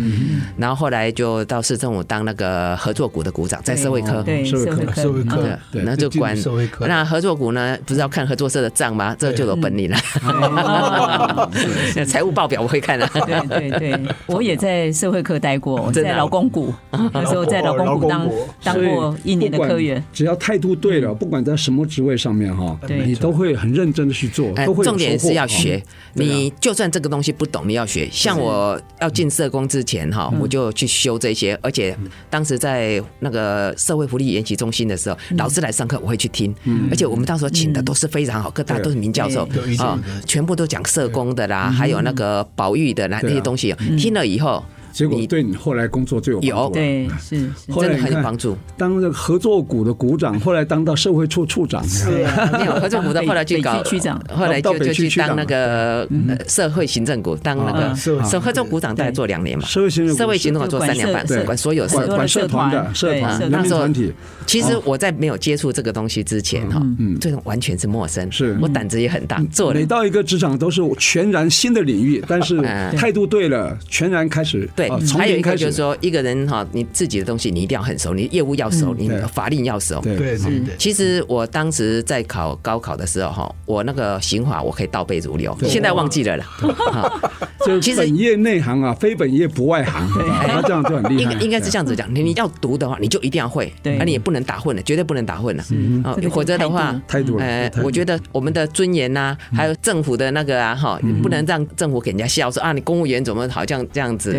[0.57, 6.35] 然后后来就到市政府当那个合作股的股长，在社会科，对社会科，社会科，对，那就管
[6.81, 9.15] 那合作股呢，不是要看合作社的账吗？
[9.19, 9.99] 这就有本领了，
[12.09, 16.73] 财务报表我会看的，对对对， 我也在社会科待过，我在劳工股，
[17.13, 18.27] 那时候在劳工股当
[18.65, 19.82] 当过一年的科。
[20.13, 24.53] 只要态度对了，不管在什么职位上面哈，你都会很认真的去做。
[24.67, 24.85] 都会。
[24.85, 25.83] 重点是要学，
[26.15, 28.09] 你就算这个东西不懂，你要学。
[28.11, 31.59] 像我要进社工之前哈，我就去修这些。
[31.63, 31.97] 而且
[32.29, 36.55] 当时在那个社会福利研习中心的时候，老师来上课我会去听。
[36.91, 43.75] 而且我们当时请的都是非常好，各大都是名教授啊，全部都讲社工的啦，还有那个保育的啦那些东西。
[43.97, 44.63] 听了以后。
[44.93, 46.57] 结果对你后来工作最有帮助。
[46.57, 47.51] 有，对，是，
[47.81, 48.57] 真的很有帮助。
[48.77, 51.83] 当这个合作股的股长，后来当到社会处处长。
[51.89, 52.11] 是，
[52.53, 56.07] 没有合作股的，后来去搞区长，后来就就去当那个
[56.47, 59.65] 社会行政股，当那个社合作股长，大概做两年嘛。
[59.65, 64.13] 社会行政社会行政做三年半，管所有社管社团的社团人民团体。
[64.47, 68.31] 其实我在没有接触这个东西之前哈，嗯，这种完全是陌生。
[68.31, 72.61] 是我胆子也很大，做每到一个职场都是全然新的领域，但是
[72.97, 74.69] 态度对了，全然开始。
[74.89, 80.01] 对，还有一个就是说，一个人哈，你自己的东西你一定要很熟，你业务要熟，你法令要熟。
[80.01, 80.77] 对对对。
[80.79, 86.47] 其实我当时在考高考的时候哈，我那个刑法我可以倒背如流，现在忘记了啦。
[87.65, 90.09] 就其实本业内行啊，非本业不外行。
[90.49, 91.33] 那这样就很厉害。
[91.33, 95.65] 应应该是这样子讲，你你要读的话，你就一定要会，那你也不能打混了，绝对不能打混了。
[96.03, 97.37] 啊，否则的话，态度。
[97.39, 104.33] 呃，我觉得我们的尊严呐，还有政府的那个啊，哈，不能让政府给人家笑说啊，你公务员怎么好像这样子。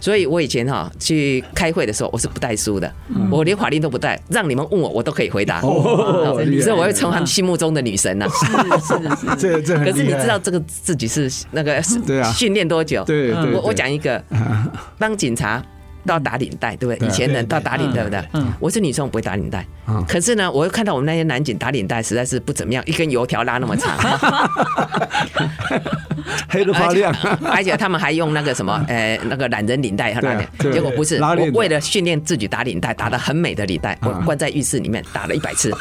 [0.00, 0.24] 所以。
[0.24, 2.90] 我以前哈去开会的时候，我是不带书的，
[3.30, 5.60] 我连法令都不带，让你们问我，我都可以回答。
[5.60, 8.26] 所以我会成为他们心目中的女神呐。
[8.30, 8.46] 是
[8.80, 13.04] 是是，这可是你知道这个自己是那个对啊，训练多久？
[13.04, 14.20] 对，我我讲一个，
[14.98, 15.62] 当警察
[16.06, 17.08] 都要打领带，对不对？
[17.08, 18.22] 以前人都要打领带，对不对？
[18.60, 19.64] 我是女生，我不会打领带。
[20.08, 23.96] 可是呢，我又看到我们那些男警打领带实在是不怎么样，一根油条拉那么长。
[26.48, 27.14] 黑的发亮，
[27.44, 30.14] 而且他们还用那个什么， 呃，那个懒人领带，
[30.58, 35.72] 结果不是，我为了训练自己打领带，打的很美的领带，我关在浴室里面打了一百次，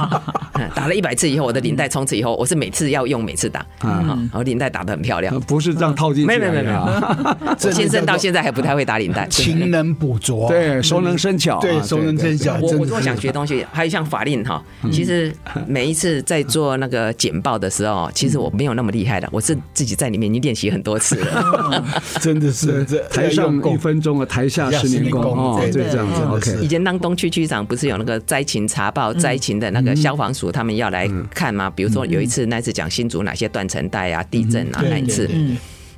[0.74, 12.58] 打了一百次以后，我的领带从此以后，我是每次要用，每次打，然后领带打的很漂亮，不是这样套进去，没有没有没有，先生到现在还不太会打领带，亲勤能补拙，对，熟能生巧，对，熟能生巧。
[12.60, 15.32] 我我如果想学东西，还有像法令哈，其实
[15.66, 21.84] 每一次在做那个简报的时候，其实我没有那么厉害的，我是自己在里面已经练习很多次了，
[22.20, 26.22] 真的是 这台上一分钟啊，台下十年功哦，就这样子。
[26.30, 31.70] OK，以前当东区区长不是有那个灾情查报、灾情的那个消防署，他们要来看吗？
[31.74, 35.28] 比如说有一次那次讲新竹哪些断层带啊、地震啊那一次。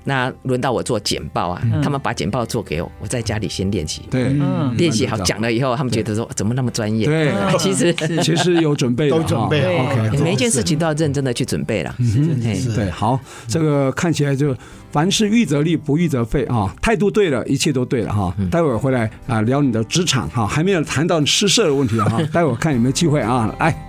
[0.05, 4.03] 那轮到我做简报啊，他们把简报做给我，我在家里先练习。
[4.11, 4.35] 对，
[4.77, 7.07] 练习好讲了以后，他们觉得说怎么那么专业？
[7.07, 9.77] 对， 其实 其实有准备，都准备。
[9.77, 11.95] OK，每一件事情都要认真的去准备了。
[12.75, 14.57] 对，好，这个看起来就
[14.91, 18.35] 凡事预则立，不预则废啊，态度对了，一切都对了哈。
[18.51, 23.88] 待会儿回来啊，聊你的职场哈，还没有谈到诗社的问题哈， 待会儿看有没有机会啊，来。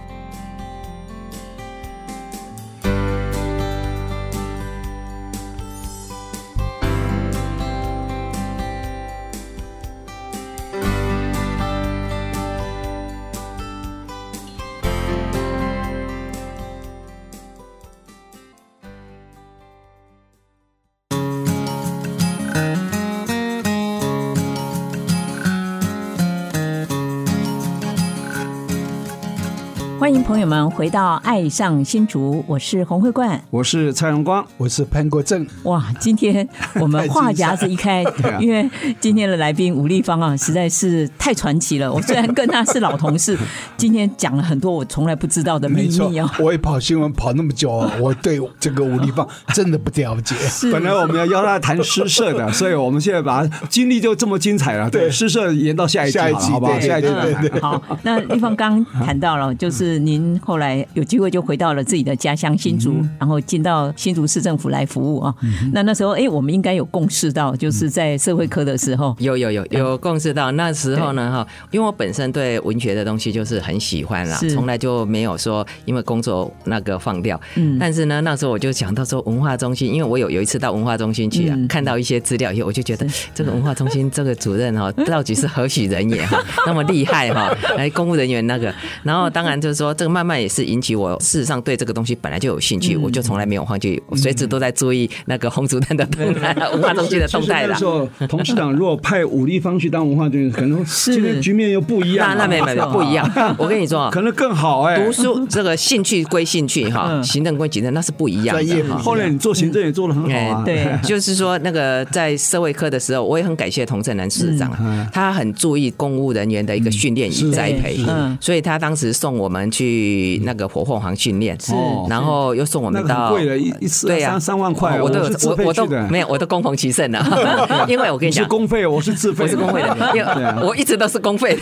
[30.80, 35.46] 回到《爱上新竹》，我是洪慧冠，我是蔡荣光，我是潘国正。
[35.64, 38.02] 哇，今天我们话匣子一开，
[38.40, 38.66] 因为
[39.02, 41.92] 今天的来宾吴立芳啊，实在是太传奇了。
[41.92, 43.38] 我虽然跟他是老同事，
[43.76, 46.34] 今天讲了很多我从来不知道的秘密啊。
[46.40, 50.34] 我也跑新闻跑那么久啊，我对这个吴立芳 真的不了解。
[50.72, 54.90] 本来我们要邀他谈诗社的，所以我们现在把他经历就这么精彩了。
[54.90, 56.80] 对，诗社延到下一季，好不好？
[56.80, 57.60] 下一集对对。
[57.60, 59.90] 好，那立芳刚谈到了，就是。
[60.00, 65.34] 您后来有机会就回到了自己的家乡新竹，然后进到新竹市政府来服务啊。
[65.74, 70.52] 那那时候，哎，我们应该有共识到，就是在社会科的时候，有有有有共识到。
[70.52, 77.40] 那时候呢，哈，因为我本身对文学的东西就是很喜欢啦，从来就没有说因为工作那个放掉。
[77.56, 83.06] 嗯，但是呢，那时候我就想到说，文化中心，因为我有有一次到文化中心去啊，看到一些资料以后，我就觉得
[83.36, 89.94] 这个文化中心这个主任哈，到底是何许人也哈，那么厉害哈，来 公务人员那个，然后当然就是说。
[90.00, 97.70] 这个慢慢也是引起我，事实上对这个东西本来就有兴趣，我就从来没有放弃，我随时都在注意那个洪主任的动态、文化中心的动态了。
[97.74, 102.30] 那时候，董事长如果派吴立方去当文化中心，可能今天局面又不一样。
[102.30, 103.30] 那那没没有不一样。
[103.58, 105.00] 我跟你说， 可能更好哎。
[105.04, 108.98] 读书这个兴趣归兴趣哈，行政归行政，那是不一样的。
[108.98, 110.64] 后来你做行政也做得很好啊。
[110.66, 114.72] 对，就是说那个在社会科的时候，我也很感谢童振南市长，
[115.12, 117.98] 他很注意公务人员的一个训练与栽培，
[118.40, 120.68] 所以他当时送我们去那个。
[120.70, 121.74] 火凤凰训练，是，
[122.08, 127.26] 然后又送我们到，贵了一一次，对呀，三三万块，我都有，我我都没有，我都恭逢其盛了，
[127.90, 130.28] 因为我跟你讲，是公费，我是自费，我是公费的，因为
[130.62, 131.62] 我一直都是公费的，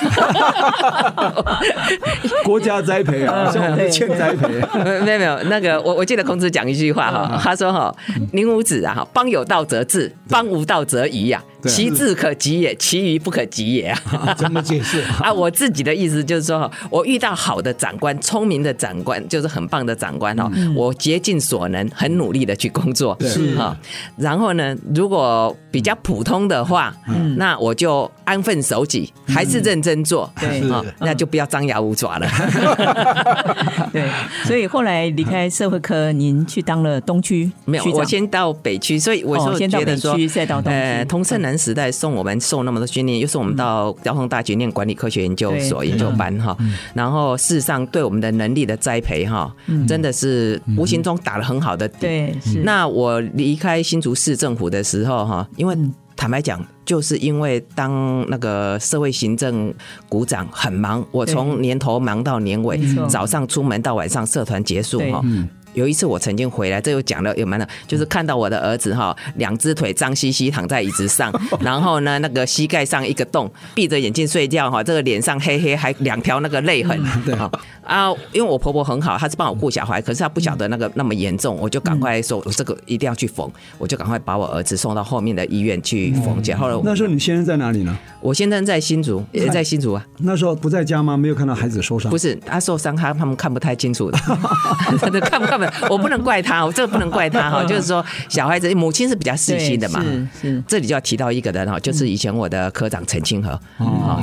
[2.43, 4.47] 国家栽培啊，我们欠栽培，
[5.05, 7.95] 没有没有，那个我我记得孔子讲一句话哈，他说哈，
[8.33, 11.41] 宁武子啊哈，邦有道则治，邦无道则移呀。
[11.67, 14.33] 其志可及也，其余不可及也啊！
[14.37, 15.01] 怎么解释。
[15.21, 15.31] 啊？
[15.31, 20.49] 我自己的意思就是说，我遇到好的长官、聪明的长官，就是很棒的长官哦。
[20.75, 23.77] 我竭尽所能，很努力的去工作，是哈。
[24.17, 26.95] 然后呢，如果比较普通的话，
[27.35, 30.57] 那我就安分守己，还是认真做，对。
[30.71, 32.27] 啊，那就不要张牙舞爪了。
[33.93, 34.09] 对，
[34.43, 40.17] 所以后来离开社会科，您去当了东区，没有，我先到北区，所以我就觉得说，
[40.65, 46.55] 呃，同盛南时代送我们受那么多训练，又送我们到交通大学念管理科学研究所研究班哈，
[46.93, 49.53] 然后事实上对我们的能力的栽培哈，
[49.87, 51.97] 真的是无形中打了很好的底。
[52.01, 55.75] 对，那我离开新竹市政府的时候哈，因为
[56.15, 59.73] 坦白讲，就是因为当那个社会行政
[60.09, 65.23] 股长很忙，我从年头忙到年尾，早上出门到晚上社团结束哈。
[65.77, 77.47] 有一次我曾经回来，这又讲了有蛮的，就是看到我的儿子哈，两只腿脏兮兮躺在椅子上， 然后呢那个膝盖上一个洞，闭着眼睛睡觉哈，这个脸上黑黑还两条那个泪痕，对哈
[77.85, 83.47] 啊，因为我婆婆很好，她是帮我顾小孩，可是她不晓得那个那么严重，我就赶快说，我这个一定要去缝，
[83.77, 86.55] 我就赶快把我儿子送到后面的医院去缝解。
[86.55, 87.95] 后来那时候你先生在哪里呢？
[88.19, 90.03] 我先生在新竹，也在新竹啊。
[90.17, 91.15] 那时候不在家吗？
[91.15, 92.09] 没有看到孩子受伤？
[92.09, 95.66] 不是，他受伤，他他们看不太清楚的，看 不 看不。
[95.89, 100.01] 我不能怪他， 我这个不能怪他哈，就是说小孩子母亲是比较细心的嘛。
[100.01, 104.21] 是是，这里就要提到一个人哈，就是以前我的科长陈清河啊，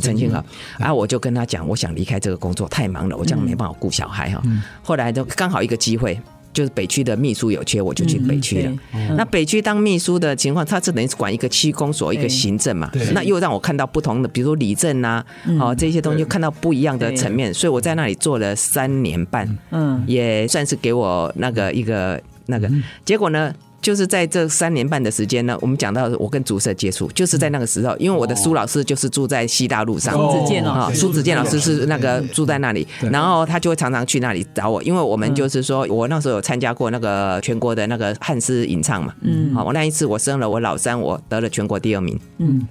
[0.00, 0.44] 陈清河
[0.78, 4.42] 啊，我就跟他讲，我想离开这个工作，太忙了，我这样没办法顾小孩哈。
[4.82, 6.20] 后来就刚好一个机会。
[6.52, 8.72] 就是北区的秘书有缺，我就去北区了。
[9.16, 12.90] 那北区当秘书的情况，他是等于是管一个区公所，一个行政嘛。
[13.12, 15.24] 那又让我看到不同的，比如说里政啊，
[15.58, 17.52] 哦这些东西，看到不一样的层面。
[17.52, 22.70] 所以我在那里做了三年半，嗯，也算是给我那个一个那个
[23.04, 23.54] 结果呢。
[23.80, 42.66] 就是在这三年半的时间呢，我们讲到我跟竹社接触，就是在那个时候，因为我的苏老师就是住在西大路上，苏子健老师，苏子健老师是那个住在那里，然后他就会常常去那里找我，因为我们就是说我那时候有参加过那个全国的那个汉诗吟唱嘛，嗯，好，我那一次我生了我老三，我得了全国第二名，嗯，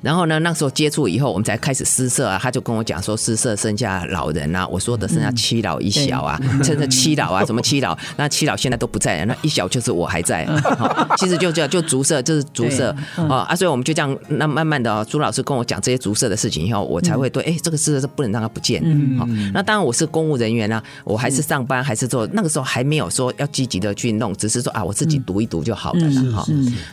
[0.00, 10.48] 然后呢，那时候接触以后，我们才开始诗社啊，他就跟我讲说诗社剩下老人啊，我说的剩下七老一小啊， 趁着七老啊，什么七老，那七老现在都不在，那一小就是我还在。
[11.16, 18.82] 其实就叫就竹色，就是竹色啊啊，所以我们就这样，那慢慢的啊，朱老师跟我讲这些竹色的事情以后，我才会对，哎，这个事是不能让它不见。
[19.18, 26.44] 好，那当然我是公务人员啊，我还是上班，还是做，那个时候还没有说要积极的去弄，只是说啊，我自己读一读就好了哈。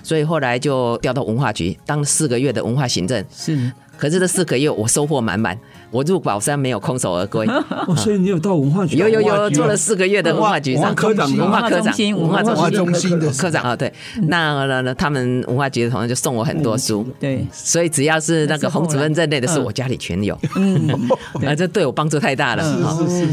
[0.03, 5.57] 所以后来就调到文化局当了四个月的文化行政，是，可是这四个月我收获满满。
[5.91, 7.45] 我入宝山没有空手而归，
[7.97, 8.95] 所以你有到文化局？
[8.95, 13.75] 有有有，做了四个月的文化局长科长，文化科长，文化中心的科长啊。
[13.75, 13.91] 对，
[14.27, 20.37] 那那那他们文化局的同学就送我很多书，对，所以只要是那个洪主任在内的书，我家里全有。
[20.55, 20.89] 嗯，
[21.45, 22.63] 啊，这对我帮助太大了。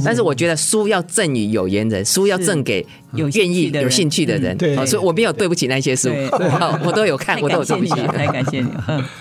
[0.04, 2.84] 但是我觉得书要赠予有缘人，书要赠给
[3.14, 4.56] 有愿意、有兴趣的人。
[4.58, 6.10] 对，所以我没有对不起那些书，
[6.84, 7.94] 我都有看，我都有对不起。
[8.08, 8.68] 太感谢你。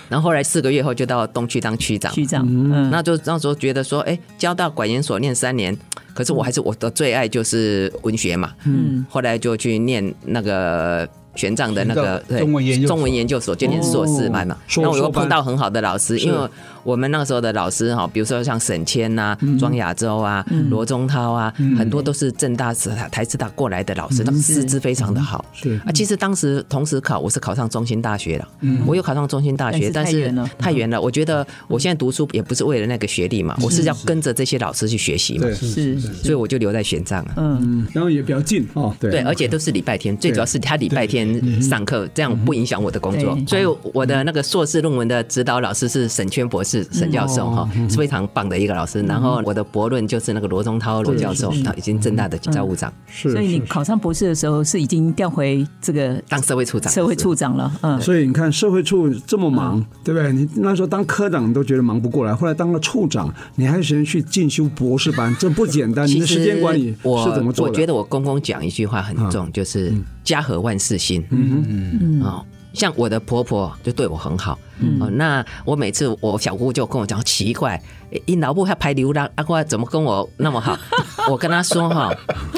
[0.09, 2.89] 然后后来四个月后就到东区当区长，区长，嗯。
[2.89, 3.15] 那就。
[3.27, 5.77] 那时候觉得说，哎，交大管研所念三年，
[6.13, 8.53] 可是我还是我的最爱就是文学嘛。
[8.65, 11.07] 嗯，后来就去念那个。
[11.37, 16.49] 玄奘的那个对中文研究中文研究所就念硕士班嘛，那我又碰到很好的老师，因为
[16.87, 22.73] 我们那个时候的老师哈，比如说像沈谦呐、庄亚洲啊、罗宗涛啊，很多都是政大、
[23.11, 25.43] 台师大过来的老师，他们师资非常的好。
[25.51, 25.77] 是。
[25.85, 28.47] 啊，其实当时同时考，我是考上中心大学了，
[28.85, 31.01] 我又考上中心大学，但是太远了。
[31.01, 37.33] 我觉得我现在读书也不是为了那个学历嘛，我是要跟着这些老师去学习嘛，是，所以我就留在玄奘啊。
[37.35, 41.27] 嗯，然后也比较近哦，对，而且都是礼拜天，最主要是他礼拜天。
[41.61, 49.01] 上课这样不影响我的工作，所以我的那个硕士论文的指导老师是沈谦博士，沈教授哈，是非常棒的一个老师。
[49.03, 52.91] 然后我的博论就是那个罗宗涛罗教授，他已经政大的教务长。
[53.07, 57.71] 是，所以你考上博士的时候是已经调回这个当社会处长，社会处长了。
[57.81, 60.31] 嗯，所以你看社会处这么忙，对不对？
[60.33, 66.07] 你那时候当科长你都觉得忙不过来，后来当了处长，你还有时间去进修博士班，这不简单。
[66.07, 67.71] 你的时间管理是怎么做的？
[67.71, 71.23] 我觉得我公公讲一句话很重，就是家和万事兴。
[71.29, 72.45] 嗯嗯嗯，哦，
[72.77, 74.57] 像我的婆婆就对我很好，
[75.01, 77.81] 哦，那我每次我小姑就跟我讲奇怪，
[78.27, 80.77] 你老婆还排流浪，阿怪怎么跟我那么好？
[81.27, 82.13] 我跟她说哈，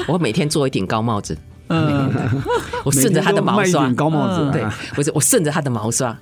[0.06, 1.36] 我每天做一顶高帽子。
[1.70, 2.10] 嗯，
[2.84, 4.64] 我顺着他的毛刷，高帽子，对，
[4.94, 6.16] 不是我顺着他的毛刷，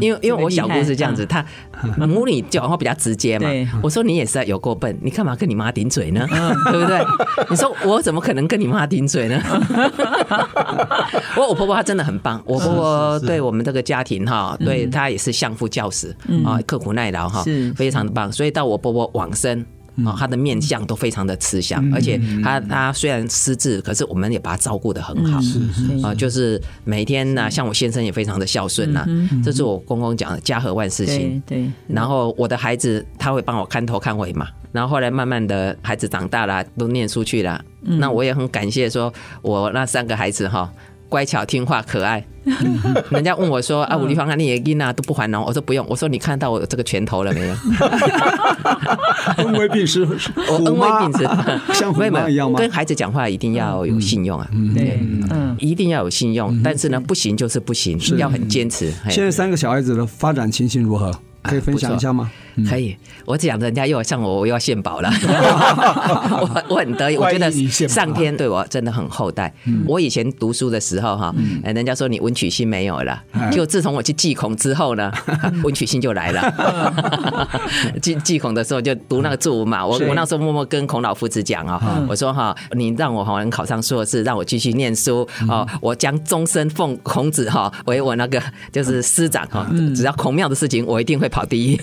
[0.00, 1.44] 因为因为我小姑是这样子，她
[2.06, 3.48] 母女讲话比较直接嘛。
[3.82, 6.24] 我说你也是有够笨，你干嘛跟你妈顶嘴呢？
[6.70, 7.04] 对不对？
[7.50, 9.42] 你说我怎么可能跟你妈顶嘴呢？
[11.36, 16.14] 我我婆婆她真的很棒，我婆婆对我们这个家庭哈，对她也是相夫教子
[16.44, 18.30] 啊，刻苦耐劳哈，非常的棒。
[18.30, 19.66] 所以到我婆婆往生。
[20.04, 25.40] 啊，他的面相都非常的慈祥，而且他他虽然失智，可是我们也把他照顾得很好。
[26.02, 29.06] 啊，就是每天呢，像我先生也非常的孝顺呐，
[29.44, 31.42] 这是我公公讲的家和万事兴。
[31.46, 31.70] 对。
[31.88, 40.70] 然后我的孩子他会帮我看头看尾嘛，然后后来慢慢的孩子长大了，都念书去了，那我也很感谢说，我那三个孩子哈。
[41.08, 42.24] 乖巧听话可爱，
[43.10, 47.54] 人家问我说：“啊，吴立方啊，你也囡啊都不还呢？”我说：“不用。”我说：“你看到我这个拳头了没有？”
[49.38, 51.28] 恩威并施，我 恩威并施，
[51.74, 52.58] 像妹妹一样吗？
[52.58, 55.00] 跟孩子讲话一定要有信用啊，对，
[55.30, 56.60] 嗯，一定要有信用。
[56.62, 58.92] 但是呢，不行就是不行，要很坚持。
[59.08, 61.12] 现在三个小孩子的发展情形如何？
[61.42, 62.28] 可以分享一下吗？
[62.68, 65.10] 可以，我讲的人家又要像我， 我又要献宝了。
[66.40, 67.50] 我我很得意，我觉得
[67.88, 69.52] 上天对我真的很厚待。
[69.86, 75.12] 我以前读书的时候哈，人家说你文曲星没有了，就自从我去祭孔之后呢，
[75.64, 77.44] 文曲星就来了。
[78.00, 88.42] 祭祭孔的时候就读那个注文嘛，我我那时候默默跟孔老夫子讲啊，我说哈，你让我好能考上硕士，让我继续念书哦，我将终身奉孔子哈为我那个
[88.72, 91.80] 就是师长哈，只要孔庙的事情，我一定会跑第一。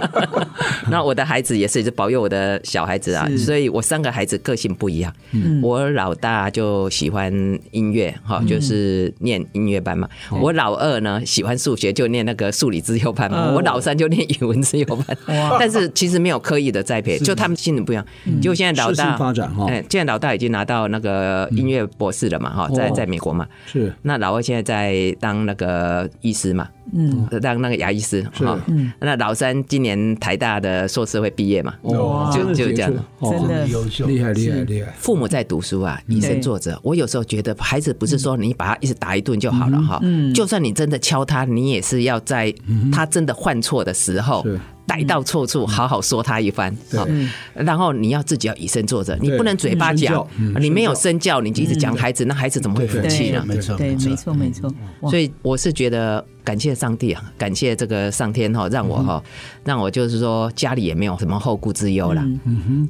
[0.90, 5.12] 那我的孩子也是，就保佑我的小孩子啊，所以我三个孩子个性不一样。
[5.32, 7.32] 嗯、我老大就喜欢
[7.70, 10.08] 音乐，哈，就是念音乐班嘛。
[10.32, 13.50] 嗯、我老二呢喜欢数学，就念那个数理资优班嘛。
[13.50, 15.16] 嗯、我老三就念语文资优班。
[15.58, 18.04] 但是其实没有刻意的栽培，就他们性质不一样。
[18.42, 23.46] 就现在老大发展哈，现在老大已经拿到那个音乐博士了嘛，哈，在在美国嘛。
[23.66, 23.92] 是。
[24.02, 26.68] 那老二现在在当那个医师嘛。
[26.92, 28.58] 嗯，当那个牙医师哈，
[29.00, 31.74] 那老三今年台大的硕士会毕业嘛？
[31.82, 33.66] 哇，就就这样，真的。
[33.68, 34.92] 优秀，厉害厉害厉害。
[34.96, 36.78] 父母在读书啊，以身作则。
[36.82, 40.00] 我有时候觉得孩子不是说你把他一直打一顿就好了哈，
[40.34, 42.52] 就算你真的敲他，你也是要在
[42.92, 44.44] 他真的犯错的时候。
[44.90, 47.06] 逮到错处，好好说他一番，好，
[47.54, 50.26] 然后你要自己要以身作则，你不能嘴巴讲，
[50.58, 53.44] 你没有身教，你就一直讲孩子，那孩子怎么会服气呢？
[53.46, 54.68] 没错，对，没错，没错。
[55.08, 59.22] 所以我是觉得感谢上帝啊，感谢这个上天哈，让我哈，
[59.64, 62.24] 让我就是说家里也没有什么后顾之忧了，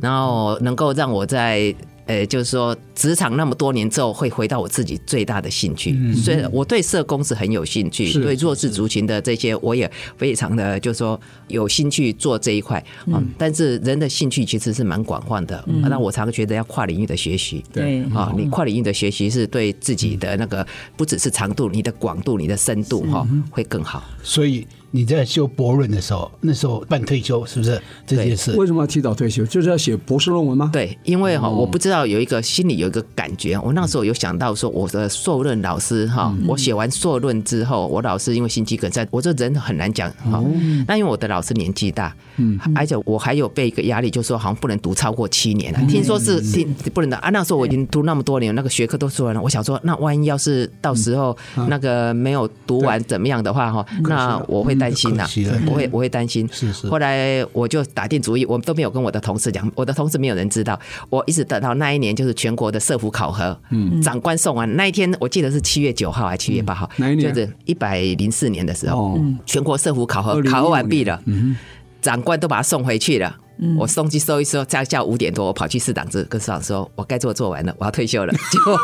[0.00, 1.74] 然后能够让我在。
[2.10, 5.92] 呃，就是说，职场那么多年之后，会回到我自己最大的兴趣。
[5.92, 12.84] 嗯、所以我对社工是很有兴趣，对弱势族群的这些，我也非常的，就是说有兴趣做这一块。
[13.06, 15.64] 嗯，但是人的兴趣其实是蛮广泛的。
[15.66, 17.64] 那、嗯、我常觉得要跨领域的学习。
[17.72, 24.02] 对啊，你跨领域的学习是对自己的那个不只是长度，你的广度、你的深度哈，会更好。
[24.24, 24.66] 所以。
[24.90, 28.52] 你在修博论的时候，那时候办退休是不是这件事？
[28.56, 29.44] 为什么要提早退休？
[29.46, 30.70] 就是要写博士论文吗？
[30.72, 33.58] 对，因为哈，我不知道有一个心里有一个感觉。
[33.58, 40.42] 我那时候有想到说，我的硕论老师哈，我写完硕论之后，我老师因为心肌梗塞，我这人很难讲哈。
[40.88, 45.80] 那因为我的老师年纪大，嗯，而且我还有被一个压力，就是说好像不能读超过七年了。
[45.88, 47.30] 听说是听不能的啊。
[47.30, 49.40] 那时候我已经读那么多年，那个学科都说完了。
[49.40, 51.36] 我想说，那万一要是到时候
[51.68, 55.28] 那个没有读完怎么样的话哈，那我会担心呐。
[55.66, 56.88] 我会我会担心，是是。
[56.88, 60.80] 后来我就打定主意，我都没有跟我的同事讲，我的同事没有人知道。
[61.10, 66.88] 我一直等到那一年，就是全国的社服考核，嗯，长官送完那一天，我记得是七月九号还是七月八号？
[66.96, 67.32] 哪一年？
[67.32, 71.54] 就是一百零四年的时候，全国社服考核考核完毕了，嗯
[72.00, 73.36] 长官都把他送回去了。
[73.78, 78.32] 我送去收一收，在下午五点多，我跑去市长这跟市长说，我该做做完了，我要退休了。
[78.50, 78.78] 结 果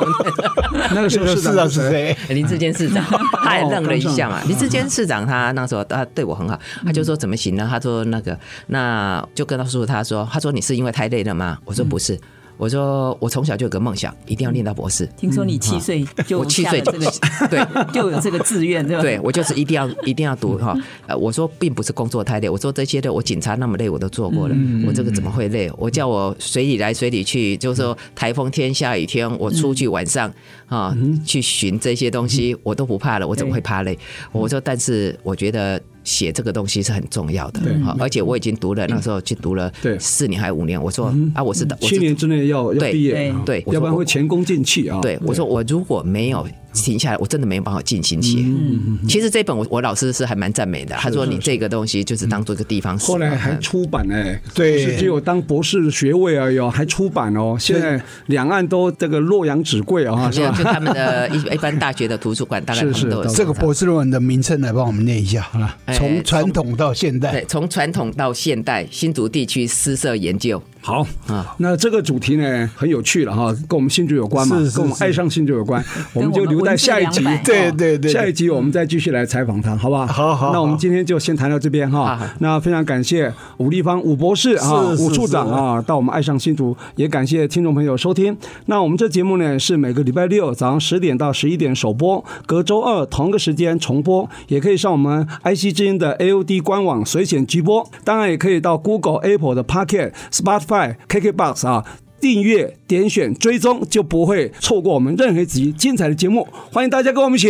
[0.94, 2.16] 那个时候市长是谁？
[2.28, 3.04] 林志坚市长，
[3.42, 4.42] 他也愣了一下嘛。
[4.46, 7.66] 林志坚市长他那时候他对我很好，他就说怎么行呢？
[7.70, 11.58] 他说那个那就跟他说，他说他说你是因为太累了吗？
[11.64, 12.18] 我说不是。
[12.56, 15.06] 我说我从小就有个梦想，一定要念到博士。
[15.16, 17.12] 听说你七岁就我七岁这个
[17.50, 19.02] 对， 就有这个志愿对吧？
[19.02, 20.76] 对，我就是一定要一定要读哈。
[21.06, 25.70] 呃，我说并不是工作太累，我说这些的我警察那么累我都做过了，我这个怎么会累？
[25.76, 30.32] 我叫我水里来水里去，就是说台风天下雨天我出去晚上
[30.66, 33.98] 啊去寻这些东西我都不怕了，我怎么会怕累？
[34.32, 35.80] 我说但是我觉得。
[36.06, 37.60] 写这个东西是很重要的，
[37.98, 40.80] 而且我已经读了，那时候去读了四年还是五年。
[40.80, 45.00] 我说啊，我是七年之内要要毕业，对，要不然会前功尽弃啊。
[45.02, 46.46] 对，我说我如果没有。
[46.82, 48.38] 停下来，我真的没有办法静心写。
[48.40, 52.98] 嗯其实这本我我老师是还蛮赞美的，他说你这个东西就是当做一个地方。
[52.98, 57.56] 后来还出版哎，对，只有当博士学位而已，还出版哦。
[57.58, 60.54] 现在两岸都这个洛阳纸贵啊，是吧？
[60.56, 63.34] 就他们的一一般大学的图书馆，大概是都有。
[63.34, 65.76] 这个博士论文的名称来帮我们念一下好了。
[65.94, 70.62] 从传统到现代，对，从传统到现代，新竹地区诗社研究。
[70.86, 75.84] 好啊，那这个主题呢很有趣了哈，跟我们新竹有关嘛，跟我们爱上新竹有关，
[76.14, 80.06] 我们就留在下一集，对对对，下一集我们再继续来采访他，好不好？
[80.06, 82.16] 好好，那我们今天就先谈到这边哈。
[82.38, 88.36] 那非常感谢武立方武博士啊，武处长啊，到我们爱上新竹，也感谢听众朋友收听。
[88.66, 100.75] 那我们这节目呢是每个礼拜六早上十点到十一点首播，隔周二同个时间重播，也可以上我们 IC 之音的 AOD 官网随选直播，当然也可以到 Google、Apple 的 Pocket、Spotify。
[101.08, 101.84] KKBOX 啊，
[102.20, 106.46] 订阅、点选、追踪，就不会错过我们任何一集精彩的节目。
[106.72, 107.48] 欢迎大家跟我们一起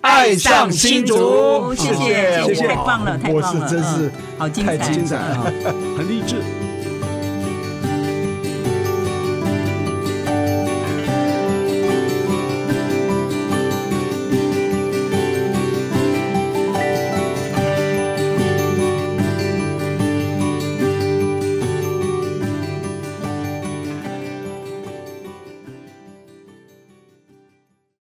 [0.00, 5.44] 爱上新竹，谢谢，谢谢，太棒了，太棒了，我是真是好精彩，精彩啊，
[5.96, 6.63] 很励志。